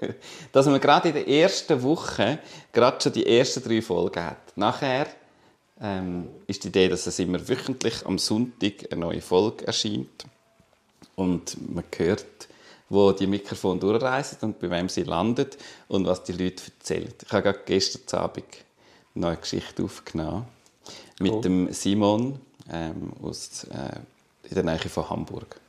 dass 0.52 0.66
man 0.66 0.80
gerade 0.80 1.08
in 1.08 1.14
der 1.14 1.28
ersten 1.28 1.82
Woche 1.82 2.38
gerade 2.72 3.00
schon 3.00 3.12
die 3.12 3.26
ersten 3.26 3.62
drei 3.62 3.82
Folgen 3.82 4.24
hat. 4.24 4.56
Nachher 4.56 5.06
ähm, 5.80 6.28
ist 6.46 6.64
die 6.64 6.68
Idee, 6.68 6.88
dass 6.88 7.06
es 7.06 7.18
immer 7.18 7.46
wöchentlich 7.48 8.04
am 8.06 8.18
Sonntag 8.18 8.90
eine 8.90 9.00
neue 9.00 9.20
Folge 9.20 9.66
erscheint 9.66 10.24
und 11.14 11.56
man 11.72 11.84
hört, 11.96 12.48
wo 12.88 13.12
die 13.12 13.26
Mikrofone 13.26 13.80
durchreisen 13.80 14.38
und 14.40 14.58
bei 14.58 14.70
wem 14.70 14.88
sie 14.88 15.02
landet 15.02 15.58
und 15.88 16.06
was 16.06 16.24
die 16.24 16.32
Leute 16.32 16.62
erzählen. 16.78 17.12
Ich 17.24 17.32
habe 17.32 17.42
gerade 17.42 17.60
gestern 17.66 18.20
Abend 18.20 18.46
eine 19.14 19.26
neue 19.26 19.36
Geschichte 19.36 19.82
aufgenommen 19.82 20.46
mit 21.20 21.32
Cool. 21.32 21.40
dem 21.42 21.72
Simon 21.72 22.40
ähm, 22.70 23.12
aus, 23.22 23.64
äh, 23.64 24.00
in 24.48 24.54
der 24.54 24.64
Nähe 24.64 24.78
von 24.78 25.08
Hamburg. 25.10 25.60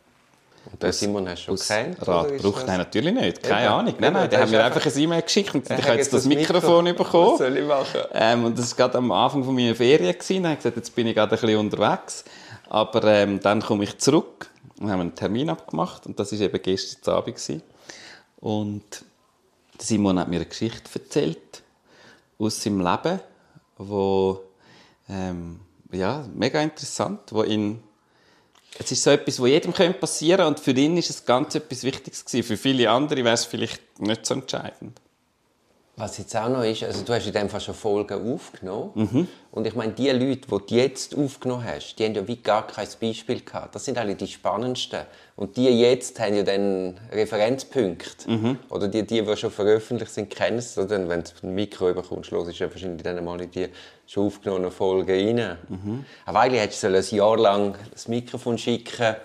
Und 0.72 0.84
den 0.84 0.92
Simon 0.92 1.28
hast 1.28 1.48
du 1.48 1.58
schon 1.58 1.68
kennt? 1.68 2.08
Radbruch. 2.08 2.58
das- 2.58 2.68
Nein, 2.68 2.78
natürlich 2.78 3.13
nicht. 3.13 3.42
Keine 3.44 3.65
Eben. 3.65 3.74
Ahnung. 3.74 3.96
Nein, 4.00 4.13
nein, 4.13 4.30
der 4.30 4.39
das 4.39 4.42
hat 4.42 4.50
mir 4.52 4.63
einfach 4.63 4.86
ein 4.86 4.98
E-Mail 5.02 5.22
geschickt 5.22 5.56
und 5.56 5.70
ich 5.70 5.84
habe 5.88 5.98
jetzt 5.98 6.13
das 6.13 6.26
Mikrofon 6.26 6.86
Was 6.86 6.96
bekommen. 6.96 7.38
soll 7.38 7.58
ich 7.58 7.65
machen? 7.68 8.02
Ähm, 8.13 8.46
und 8.46 8.60
das 8.60 8.72
war 8.72 8.78
gerade 8.88 8.98
am 9.00 9.12
Anfang 9.12 9.44
von 9.44 9.56
meiner 9.56 9.74
Ferien. 9.74 10.13
gewesen. 10.13 10.44
Dann 10.44 10.52
habe 10.52 10.54
ich 10.54 10.60
gesagt, 10.60 10.76
jetzt 10.78 10.94
bin 10.96 11.08
ich 11.08 11.15
gerade 11.15 11.36
ein 11.36 11.39
bisschen 11.42 11.58
unterwegs. 11.60 12.24
Aber 12.68 13.04
ähm, 13.06 13.39
dann 13.39 13.62
komme 13.62 13.84
ich 13.86 13.98
zurück 13.98 14.50
und 14.80 14.92
haben 14.92 15.00
einen 15.02 15.15
Termin 15.15 15.50
abgemacht. 15.50 16.06
Und 16.06 16.20
das 16.20 16.32
war 16.34 16.39
eben 16.39 16.62
gestern 16.62 17.15
Abend. 17.15 17.36
Gewesen. 17.38 17.63
Und 18.39 18.84
Simon 19.80 20.20
hat 20.20 20.28
mir 20.28 20.36
eine 20.38 20.46
Geschichte 20.46 20.89
erzählt 20.94 21.63
aus 22.38 22.62
seinem 22.62 22.82
Leben, 22.82 23.20
wo 23.78 24.42
ähm, 25.10 25.62
ja, 25.92 26.26
mega 26.36 26.62
interessant, 26.62 27.22
wo 27.32 27.44
ihn 27.44 27.82
es 28.80 28.92
ist 28.92 29.04
so 29.04 29.10
etwas, 29.10 29.39
was 29.42 29.50
jedem 29.50 29.74
könnte 29.74 30.00
passieren 30.00 30.48
und 30.48 30.60
für 30.60 30.72
ihn 30.72 30.96
ist 30.98 31.10
es 31.10 31.26
ganz 31.26 31.54
etwas 31.54 31.84
Wichtiges 31.84 32.24
gewesen. 32.24 32.48
Für 32.48 32.58
viele 32.58 32.89
andere 32.89 33.24
wäre 33.24 33.34
es 33.36 33.46
vielleicht 33.46 34.00
nicht 34.00 34.26
so 34.26 34.34
entscheidend. 34.34 35.02
Was 36.00 36.18
jetzt 36.18 36.34
auch 36.38 36.48
noch 36.48 36.64
ist, 36.64 36.82
also 36.84 37.04
du 37.04 37.14
hast 37.14 37.28
in 37.28 37.34
dem 37.34 37.50
Fall 37.50 37.60
schon 37.60 37.76
Folgen 37.76 38.34
aufgenommen. 38.34 38.92
Mhm. 38.96 39.28
Und 39.52 39.68
ich 39.68 39.76
meine, 39.76 39.92
die 39.92 40.10
Leute, 40.10 40.48
die 40.48 40.48
du 40.48 40.62
jetzt 40.70 41.18
aufgenommen 41.18 41.66
hast, 41.66 41.96
die 41.96 42.06
haben 42.06 42.16
ja 42.16 42.26
wie 42.26 42.38
gar 42.38 42.66
kein 42.66 42.88
Beispiel 43.02 43.42
gehabt. 43.42 43.76
Das 43.76 43.84
sind 43.84 43.98
alle 43.98 44.16
die 44.16 44.28
spannendsten. 44.28 45.02
Und 45.36 45.58
die 45.58 45.68
jetzt 45.68 46.18
haben 46.22 46.36
ja 46.36 46.44
dann 46.44 46.98
Referenzpunkte. 47.12 48.32
Mhm. 48.32 48.60
Oder 48.70 48.88
die, 48.88 49.06
die, 49.06 49.24
die 49.24 49.38
schon 49.38 49.52
veröffentlicht 49.52 50.14
sind, 50.14 50.30
kennen 50.30 50.60
es. 50.60 50.78
Oder 50.78 51.10
wenn 51.10 51.22
du 51.22 51.32
ein 51.44 51.54
Mikro 51.54 51.94
bekommst, 51.94 52.32
los 52.32 52.48
ist 52.48 52.60
ja 52.60 52.72
wahrscheinlich 52.72 53.04
dann 53.04 53.22
mal 53.26 53.42
in 53.42 53.52
die 53.52 53.68
schon 54.08 54.28
aufgenommenen 54.28 54.72
Folgen 54.72 55.12
rein. 55.12 55.58
Mhm. 55.68 56.06
Eine 56.26 56.38
Weile 56.38 56.60
hättest 56.60 56.84
du 56.84 56.88
ein 56.88 57.04
Jahr 57.12 57.38
lang 57.38 57.76
das 57.92 58.08
Mikrofon 58.08 58.58
schicken 58.58 59.18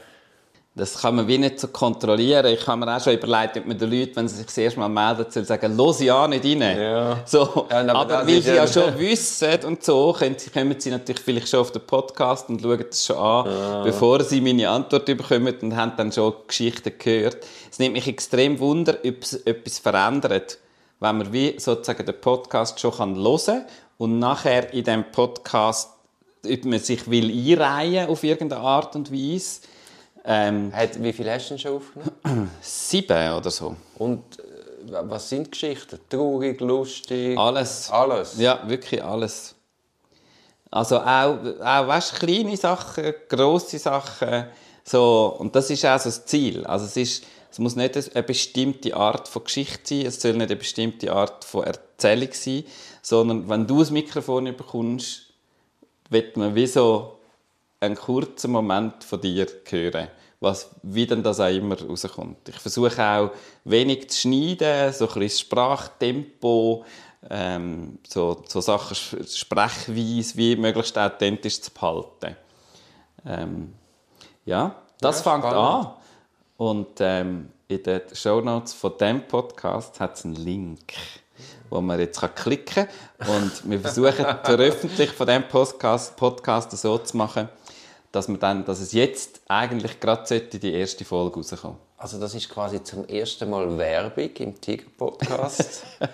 Das 0.76 1.00
kann 1.00 1.14
man 1.14 1.28
wie 1.28 1.38
nicht 1.38 1.60
so 1.60 1.68
kontrollieren. 1.68 2.46
Ich 2.46 2.66
habe 2.66 2.84
mir 2.84 2.96
auch 2.96 3.00
schon 3.00 3.12
überlegt, 3.14 3.56
ob 3.58 3.66
man 3.66 3.78
den 3.78 3.88
Leuten, 3.92 4.16
wenn 4.16 4.26
sie 4.26 4.38
sich 4.38 4.46
das 4.46 4.58
erste 4.58 4.80
Mal 4.80 4.88
melden, 4.88 5.30
soll 5.30 5.44
sagen, 5.44 5.76
los 5.76 6.00
ja 6.00 6.26
nicht 6.26 6.44
rein. 6.44 6.60
Ja. 6.80 7.20
So. 7.24 7.68
Ja, 7.70 7.78
aber 7.82 7.94
aber 7.94 8.26
weil 8.26 8.42
sie 8.42 8.48
ja- 8.48 8.56
ja 8.56 8.66
schon 8.66 8.98
wissen 8.98 9.64
und 9.66 9.84
so, 9.84 10.12
können 10.18 10.34
sie, 10.36 10.50
kommen 10.50 10.74
sie 10.80 10.90
natürlich 10.90 11.22
vielleicht 11.22 11.48
schon 11.48 11.60
auf 11.60 11.70
den 11.70 11.82
Podcast 11.86 12.48
und 12.48 12.60
schauen 12.60 12.84
das 12.90 13.06
schon 13.06 13.16
an, 13.16 13.84
bevor 13.84 14.24
sie 14.24 14.40
meine 14.40 14.68
Antwort 14.68 15.06
bekommen 15.06 15.54
und 15.62 15.76
haben 15.76 15.92
dann 15.96 16.10
schon 16.10 16.34
Geschichten 16.48 16.92
gehört. 16.98 17.36
Es 17.70 17.78
nimmt 17.78 17.92
mich 17.94 18.08
extrem 18.08 18.58
wunder, 18.58 18.96
ob 19.06 19.22
es 19.22 19.34
etwas 19.34 19.78
verändert, 19.78 20.58
wenn 20.98 21.18
man 21.18 21.32
wie 21.32 21.54
sozusagen 21.56 22.04
den 22.04 22.20
Podcast 22.20 22.80
schon 22.80 22.90
kann 22.96 23.14
hören 23.14 23.38
kann 23.46 23.64
und 23.98 24.18
nachher 24.18 24.72
in 24.74 24.82
dem 24.82 25.04
Podcast, 25.12 25.90
ob 26.44 26.64
man 26.64 26.80
sich 26.80 27.08
will 27.08 27.30
einreihen 27.30 28.08
auf 28.08 28.24
irgendeine 28.24 28.60
Art 28.60 28.96
und 28.96 29.12
Weise. 29.12 29.60
Ähm, 30.26 30.72
Hat, 30.74 31.02
wie 31.02 31.12
viel 31.12 31.30
hast 31.30 31.46
du 31.46 31.48
denn 31.50 31.58
schon 31.58 31.76
aufgenommen? 31.76 32.50
sieben 32.62 33.32
oder 33.34 33.50
so. 33.50 33.76
Und 33.98 34.38
äh, 34.38 34.92
was 35.02 35.28
sind 35.28 35.52
Geschichten? 35.52 35.98
Traurig, 36.08 36.60
lustig? 36.60 37.38
Alles. 37.38 37.90
Alles? 37.90 38.38
Ja, 38.38 38.66
wirklich 38.66 39.04
alles. 39.04 39.54
Also 40.70 40.98
auch, 40.98 41.38
auch 41.60 41.88
weißt, 41.88 42.14
kleine 42.16 42.56
Sachen, 42.56 43.14
grosse 43.28 43.78
Sachen. 43.78 44.46
So, 44.82 45.36
und 45.38 45.54
das 45.54 45.70
ist 45.70 45.84
auch 45.84 45.98
so 45.98 46.08
das 46.08 46.26
Ziel. 46.26 46.66
Also 46.66 46.86
es, 46.86 46.96
ist, 46.96 47.24
es 47.50 47.58
muss 47.58 47.76
nicht 47.76 47.96
eine 47.96 48.22
bestimmte 48.22 48.96
Art 48.96 49.28
von 49.28 49.44
Geschichte 49.44 49.94
sein, 49.94 50.06
es 50.06 50.20
soll 50.20 50.32
nicht 50.32 50.50
eine 50.50 50.56
bestimmte 50.56 51.12
Art 51.12 51.44
von 51.44 51.64
Erzählung 51.64 52.30
sein, 52.32 52.64
sondern 53.02 53.48
wenn 53.48 53.66
du 53.66 53.78
das 53.80 53.90
Mikrofon 53.90 54.44
bekommst, 54.56 55.26
wird 56.10 56.36
man 56.36 56.54
wie 56.54 56.66
so 56.66 57.18
einen 57.84 57.96
kurzen 57.96 58.50
Moment 58.50 59.04
von 59.04 59.20
dir 59.20 59.46
hören, 59.68 60.08
was, 60.40 60.70
wie 60.82 61.06
denn 61.06 61.22
das 61.22 61.40
auch 61.40 61.48
immer 61.48 61.80
rauskommt. 61.80 62.48
Ich 62.48 62.56
versuche 62.56 63.02
auch 63.02 63.30
wenig 63.64 64.10
zu 64.10 64.20
schneiden, 64.20 64.92
so 64.92 65.08
ein 65.08 65.20
bisschen 65.20 65.46
Sprachtempo, 65.46 66.84
ähm, 67.30 67.98
so, 68.06 68.42
so 68.46 68.60
Sachen, 68.60 68.96
Sprechweise, 68.96 70.36
wie 70.36 70.56
möglichst 70.56 70.98
authentisch 70.98 71.60
zu 71.60 71.70
behalten. 71.70 72.36
Ähm, 73.26 73.72
ja, 74.44 74.74
das 75.00 75.24
Ja, 75.24 75.32
fängt 75.32 75.44
an. 75.44 75.94
Und 76.56 77.00
ähm, 77.00 77.48
in 77.68 77.82
den 77.82 78.02
Shownotes 78.12 78.74
von 78.74 78.92
diesem 78.98 79.26
Podcast 79.26 79.98
hat 80.00 80.16
es 80.16 80.24
einen 80.24 80.36
Link 80.36 80.92
wo 81.70 81.80
man 81.80 81.98
jetzt 81.98 82.20
kann 82.20 82.34
klicken 82.34 82.86
kann. 83.18 83.28
Und 83.28 83.68
wir 83.68 83.80
versuchen, 83.80 84.24
die 84.24 84.44
Veröffentlichung 84.44 85.16
von 85.16 85.26
diesem 85.26 85.48
Podcast, 85.48 86.16
Podcast 86.16 86.70
so 86.70 86.98
zu 86.98 87.16
machen, 87.16 87.48
dass, 88.14 88.28
man 88.28 88.38
dann, 88.38 88.64
dass 88.64 88.80
es 88.80 88.92
jetzt 88.92 89.40
eigentlich 89.48 89.98
gerade 90.00 90.26
sollte 90.26 90.58
die 90.58 90.72
erste 90.72 91.04
Folge 91.04 91.36
rauskommen 91.36 91.78
Also 91.96 92.20
das 92.20 92.34
ist 92.34 92.48
quasi 92.48 92.82
zum 92.82 93.06
ersten 93.08 93.50
Mal 93.50 93.76
Werbung 93.76 94.30
im 94.38 94.60
Tiger-Podcast. 94.60 95.82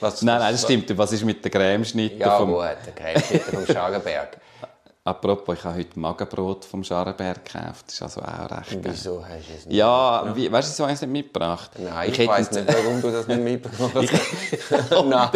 Nein, 0.00 0.12
nein, 0.22 0.52
das 0.52 0.62
stimmt. 0.62 0.98
Was 0.98 1.12
ist 1.12 1.24
mit 1.24 1.42
der 1.42 1.50
Cremeschnitte? 1.50 2.16
Ja, 2.16 2.36
vom... 2.36 2.52
gut, 2.52 2.76
der 2.84 2.92
Cremeschnitte 2.94 3.52
vom 3.52 3.66
Schagenberg. 3.66 4.38
Apropos, 5.06 5.58
ich 5.58 5.64
habe 5.64 5.76
heute 5.80 6.00
Magenbrot 6.00 6.64
vom 6.64 6.82
Scharenberg 6.82 7.44
gekauft. 7.44 7.88
Das 7.88 7.94
ist 7.96 8.02
also 8.02 8.22
auch 8.22 8.50
recht 8.50 8.70
geil. 8.70 8.80
Wieso 8.84 9.22
hast 9.22 9.48
du 9.50 9.52
es 9.54 9.66
nicht 9.66 9.76
Ja, 9.76 10.32
wie, 10.34 10.50
weißt 10.50 10.66
du, 10.66 10.72
wieso 10.72 10.84
habe 10.84 10.92
ich 10.92 10.96
es 10.96 11.02
nicht 11.02 11.10
mitgebracht? 11.10 11.72
Nein, 11.76 12.10
ich, 12.10 12.18
ich 12.20 12.26
weiß 12.26 12.50
nicht, 12.52 12.66
warum 12.66 13.02
du 13.02 13.10
das 13.10 13.28
nicht 13.28 13.40
mitgebracht 13.42 13.92
hast. 13.94 14.92
oh, 14.96 15.02
Nein. 15.02 15.28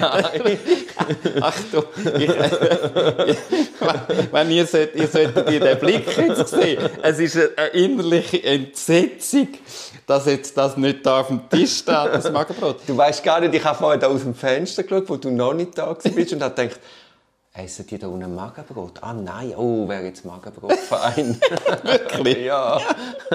Nein. 0.00 0.58
Achtung. 1.40 1.84
Ich, 2.18 2.30
wenn 4.32 4.50
ihr, 4.50 4.66
sollt, 4.66 4.96
ihr 4.96 5.06
solltet 5.06 5.48
den 5.48 5.78
Blick 5.78 6.18
jetzt 6.18 6.48
sehen. 6.48 6.90
Es 7.00 7.20
ist 7.20 7.36
eine 7.36 7.68
innerliche 7.68 8.42
Entsetzung, 8.42 9.50
dass 10.04 10.26
jetzt 10.26 10.56
das 10.56 10.76
nicht 10.76 11.06
da 11.06 11.20
auf 11.20 11.28
dem 11.28 11.48
Tisch 11.48 11.78
steht, 11.78 11.94
das 11.94 12.28
Magenbrot. 12.32 12.80
Du 12.88 12.96
weißt 12.96 13.22
gar 13.22 13.38
nicht, 13.38 13.54
ich 13.54 13.64
habe 13.64 13.78
vorhin 13.78 14.02
aus 14.02 14.22
dem 14.22 14.34
Fenster 14.34 14.82
geschaut, 14.82 15.08
wo 15.08 15.14
du 15.14 15.30
noch 15.30 15.54
nicht 15.54 15.78
da 15.78 15.92
bist 15.92 16.32
und 16.32 16.42
habe 16.42 16.56
gedacht, 16.56 16.80
Essen 17.52 17.84
die 17.88 17.98
da 17.98 18.06
unten 18.06 18.32
Magenbrot? 18.32 19.02
Ah 19.02 19.12
nein, 19.12 19.54
oh, 19.56 19.88
wäre 19.88 20.04
jetzt 20.04 20.24
Magenbrotverein. 20.24 21.40
Wirklich? 21.82 22.44
ja. 22.44 22.80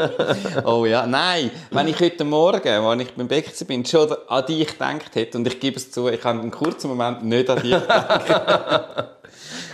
oh 0.66 0.86
ja, 0.86 1.06
nein. 1.06 1.52
Wenn 1.70 1.90
ich 1.90 2.00
heute 2.00 2.24
Morgen, 2.24 2.66
als 2.66 3.02
ich 3.02 3.14
beim 3.14 3.28
Bäcker 3.28 3.66
bin, 3.66 3.86
schon 3.86 4.16
an 4.30 4.46
dich 4.46 4.68
gedacht 4.68 5.16
hätte, 5.16 5.38
und 5.38 5.46
ich 5.46 5.60
gebe 5.60 5.76
es 5.76 5.92
zu, 5.92 6.08
ich 6.08 6.24
habe 6.24 6.40
einen 6.40 6.50
kurzen 6.52 6.88
Moment 6.88 7.26
nicht 7.26 7.50
an 7.50 7.62
dich 7.62 7.72
gedacht, 7.72 9.10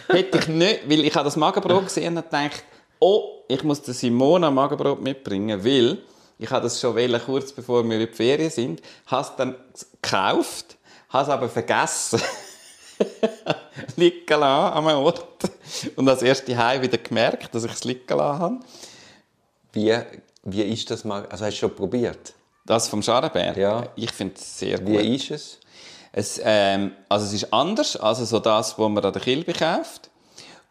hätte 0.07 0.37
ich 0.39 0.47
nicht, 0.47 0.89
weil 0.89 1.05
ich 1.05 1.13
habe 1.13 1.25
das 1.25 1.35
Magenbrot 1.35 1.83
gesehen 1.83 2.17
und 2.17 2.23
gedacht, 2.23 2.63
oh, 2.97 3.43
ich 3.47 3.63
muss 3.63 3.83
der 3.83 3.93
Simona 3.93 4.49
Magenbrot 4.49 5.01
mitbringen, 5.01 5.63
weil 5.63 5.99
ich 6.39 6.49
habe 6.49 6.63
das 6.63 6.81
schon 6.81 6.95
wählen, 6.95 7.21
kurz 7.23 7.51
bevor 7.51 7.87
wir 7.87 7.99
in 7.99 8.07
die 8.07 8.11
Ferien 8.11 8.49
sind, 8.49 8.81
habe 9.05 9.21
es 9.21 9.35
dann 9.35 9.55
gekauft, 10.01 10.77
habe 11.09 11.23
es 11.25 11.29
aber 11.29 11.47
vergessen. 11.47 12.19
liegen 13.95 14.25
lassen 14.27 14.43
an 14.43 14.87
einem 14.87 14.99
Ort. 14.99 15.25
Und 15.95 16.07
als 16.07 16.21
erste 16.21 16.57
Heim 16.57 16.81
wieder 16.81 16.97
gemerkt, 16.97 17.53
dass 17.53 17.63
ich 17.63 17.71
es 17.71 17.83
liegen 17.83 18.07
lassen 18.07 18.39
habe. 18.39 18.59
Wie, 19.73 19.97
wie 20.43 20.61
ist 20.63 20.89
das 20.91 21.03
mal? 21.03 21.25
Also 21.27 21.45
hast 21.45 21.55
du 21.55 21.59
schon 21.59 21.75
probiert? 21.75 22.33
Das 22.65 22.87
vom 22.87 23.01
Scharenberg? 23.01 23.57
Ja. 23.57 23.87
Ich 23.95 24.11
finde 24.11 24.35
es 24.35 24.59
sehr 24.59 24.79
gut. 24.79 24.99
Wie 24.99 25.15
ist 25.15 25.31
es? 25.31 25.59
Es, 26.11 26.41
ähm, 26.43 26.91
also 27.09 27.25
es 27.25 27.33
ist 27.33 27.53
anders 27.53 27.95
als 27.95 28.19
so 28.19 28.39
das, 28.39 28.77
was 28.77 28.89
man 28.89 29.03
an 29.03 29.13
der 29.13 29.21
Kilbe 29.21 29.53
kauft. 29.53 30.09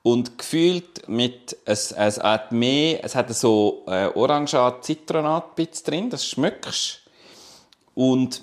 Und 0.03 0.39
gefühlt 0.39 1.09
mit, 1.09 1.57
es, 1.67 1.93
es 1.93 2.19
hat 2.19 2.53
mehr, 2.53 3.05
es 3.05 3.15
hat 3.15 3.33
so 3.35 3.85
äh, 3.87 4.07
Orangat, 4.07 4.85
Zitronat 4.85 5.59
drin, 5.85 6.09
das 6.09 6.27
schmeckst. 6.27 7.03
Und 7.95 8.43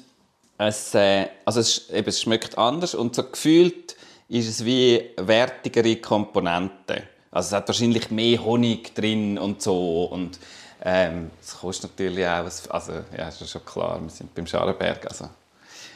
es, 0.57 0.93
äh, 0.95 1.27
also 1.45 1.59
es, 1.59 1.89
eben, 1.89 2.07
es 2.07 2.21
schmeckt 2.21 2.57
anders 2.57 2.95
und 2.95 3.15
so 3.15 3.23
gefühlt 3.23 3.95
ist 4.29 4.49
es 4.49 4.65
wie 4.65 5.11
wertigere 5.17 5.95
Komponenten. 5.97 7.03
Also 7.31 7.47
es 7.47 7.53
hat 7.53 7.67
wahrscheinlich 7.67 8.11
mehr 8.11 8.43
Honig 8.43 8.93
drin 8.95 9.37
und 9.37 9.61
so 9.61 10.05
und 10.05 10.39
ähm, 10.83 11.31
es 11.41 11.57
kostet 11.57 11.91
natürlich 11.91 12.25
auch, 12.25 12.49
also 12.69 12.93
ja, 13.17 13.27
ist 13.27 13.49
schon 13.49 13.65
klar, 13.65 14.01
wir 14.01 14.09
sind 14.09 14.33
beim 14.33 14.47
Scharenberg, 14.47 15.05
also. 15.07 15.29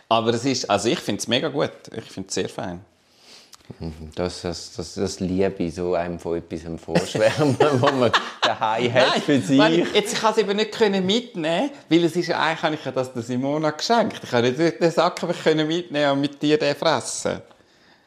Aber 0.09 0.33
es 0.33 0.43
ist, 0.43 0.69
also 0.69 0.89
ich 0.89 0.99
finde 0.99 1.19
es 1.19 1.27
mega 1.27 1.47
gut, 1.47 1.71
ich 1.95 2.11
finde 2.11 2.27
es 2.27 2.35
sehr 2.35 2.49
fein. 2.49 2.83
Das, 4.15 4.41
das, 4.41 4.73
das, 4.75 4.95
das 4.95 5.19
liebe 5.19 5.55
ich, 5.63 5.75
so 5.75 5.93
einem 5.93 6.19
von 6.19 6.37
etwas 6.37 6.61
vorschwärmen, 6.83 7.55
wo 7.79 7.91
man 7.91 8.11
daheim 8.41 8.93
hat 8.93 9.19
für 9.19 9.39
sich. 9.39 9.57
Nein, 9.57 9.87
jetzt 9.93 10.15
kann 10.15 10.31
ich 10.31 10.37
es 10.37 10.49
eben 10.49 10.57
nicht 10.57 11.05
mitnehmen 11.05 11.69
weil 11.89 12.03
es 12.03 12.15
ist 12.15 12.27
ja 12.27 12.39
eigentlich 12.39 12.61
habe 12.61 12.75
ich 12.75 12.93
das 12.93 13.13
der 13.13 13.21
Simona 13.21 13.71
geschenkt. 13.71 14.21
Ich 14.23 14.29
kann 14.29 14.43
nicht 14.43 14.57
den 14.59 14.91
Sack 14.91 15.21
mitnehmen 15.45 16.11
und 16.11 16.21
mit 16.21 16.41
dir 16.41 16.57
den 16.57 16.75
fressen. 16.75 17.41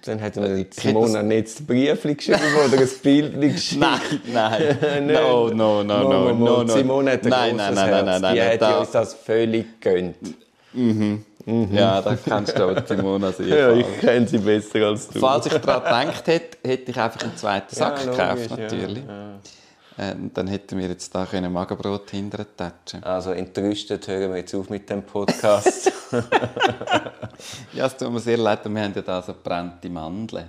Dann 0.05 0.21
hat 0.21 0.37
mir 0.37 0.67
Simona 0.71 1.23
nicht 1.23 1.47
das 1.47 1.67
Brief 1.67 2.03
geschrieben 2.03 2.41
oder 2.67 2.79
ein 2.79 2.89
Bild 3.03 3.41
geschickt. 3.41 3.81
Nein, 3.81 4.01
nein. 4.33 5.07
no, 5.07 5.49
no, 5.49 5.83
no, 5.83 6.03
no, 6.03 6.33
no, 6.33 6.63
no. 6.63 6.67
Simona 6.75 7.13
hat 7.13 7.25
ein 7.25 7.31
nein, 7.31 7.57
nein, 7.57 7.75
nein, 7.75 7.91
nein, 7.91 8.05
nein, 8.05 8.21
nein, 8.21 8.35
Die 8.35 8.65
hat 8.65 8.81
uns 8.81 8.91
das 8.91 9.15
völlig 9.15 9.81
gegönnt. 9.81 10.17
Mhm. 10.75 11.25
Mhm. 11.47 11.75
Ja, 11.75 12.01
das 12.01 12.23
kennst 12.23 12.59
du 12.59 12.65
auch, 12.65 12.87
Simona 12.87 13.33
sehr 13.37 13.47
Ja, 13.47 13.73
ich 13.73 14.01
kenne 14.01 14.27
sie 14.27 14.39
besser 14.39 14.87
als 14.87 15.09
du. 15.09 15.19
Falls 15.21 15.47
ich 15.47 15.53
daran 15.53 16.07
gedacht 16.07 16.27
hätte, 16.27 16.59
hätte 16.67 16.91
ich 16.91 16.99
einfach 16.99 17.23
einen 17.23 17.37
zweiten 17.37 17.75
Sack 17.75 18.05
ja, 18.05 18.11
gekauft, 18.11 18.51
natürlich. 18.51 19.05
Ja, 19.07 19.31
ja. 19.99 20.11
Äh, 20.11 20.15
dann 20.33 20.49
hätten 20.49 20.79
wir 20.79 20.89
jetzt 20.89 21.15
da 21.15 21.25
können 21.25 21.53
Magenbrot 21.53 22.11
hinterher 22.11 22.47
tatschen. 22.57 23.05
Also 23.05 23.31
entrüstet 23.31 24.09
hören 24.09 24.31
wir 24.31 24.39
jetzt 24.39 24.55
auf 24.55 24.69
mit 24.69 24.89
dem 24.91 25.03
Podcast. 25.03 25.93
ja, 27.73 27.87
es 27.87 27.97
tut 27.97 28.11
mir 28.11 28.21
sehr 28.21 28.39
leid, 28.39 28.65
wir 28.65 28.83
haben 28.83 28.93
ja 28.95 29.03
da 29.03 29.23
so 29.23 29.35
brennte 29.41 29.89
Mandeln. 29.89 30.47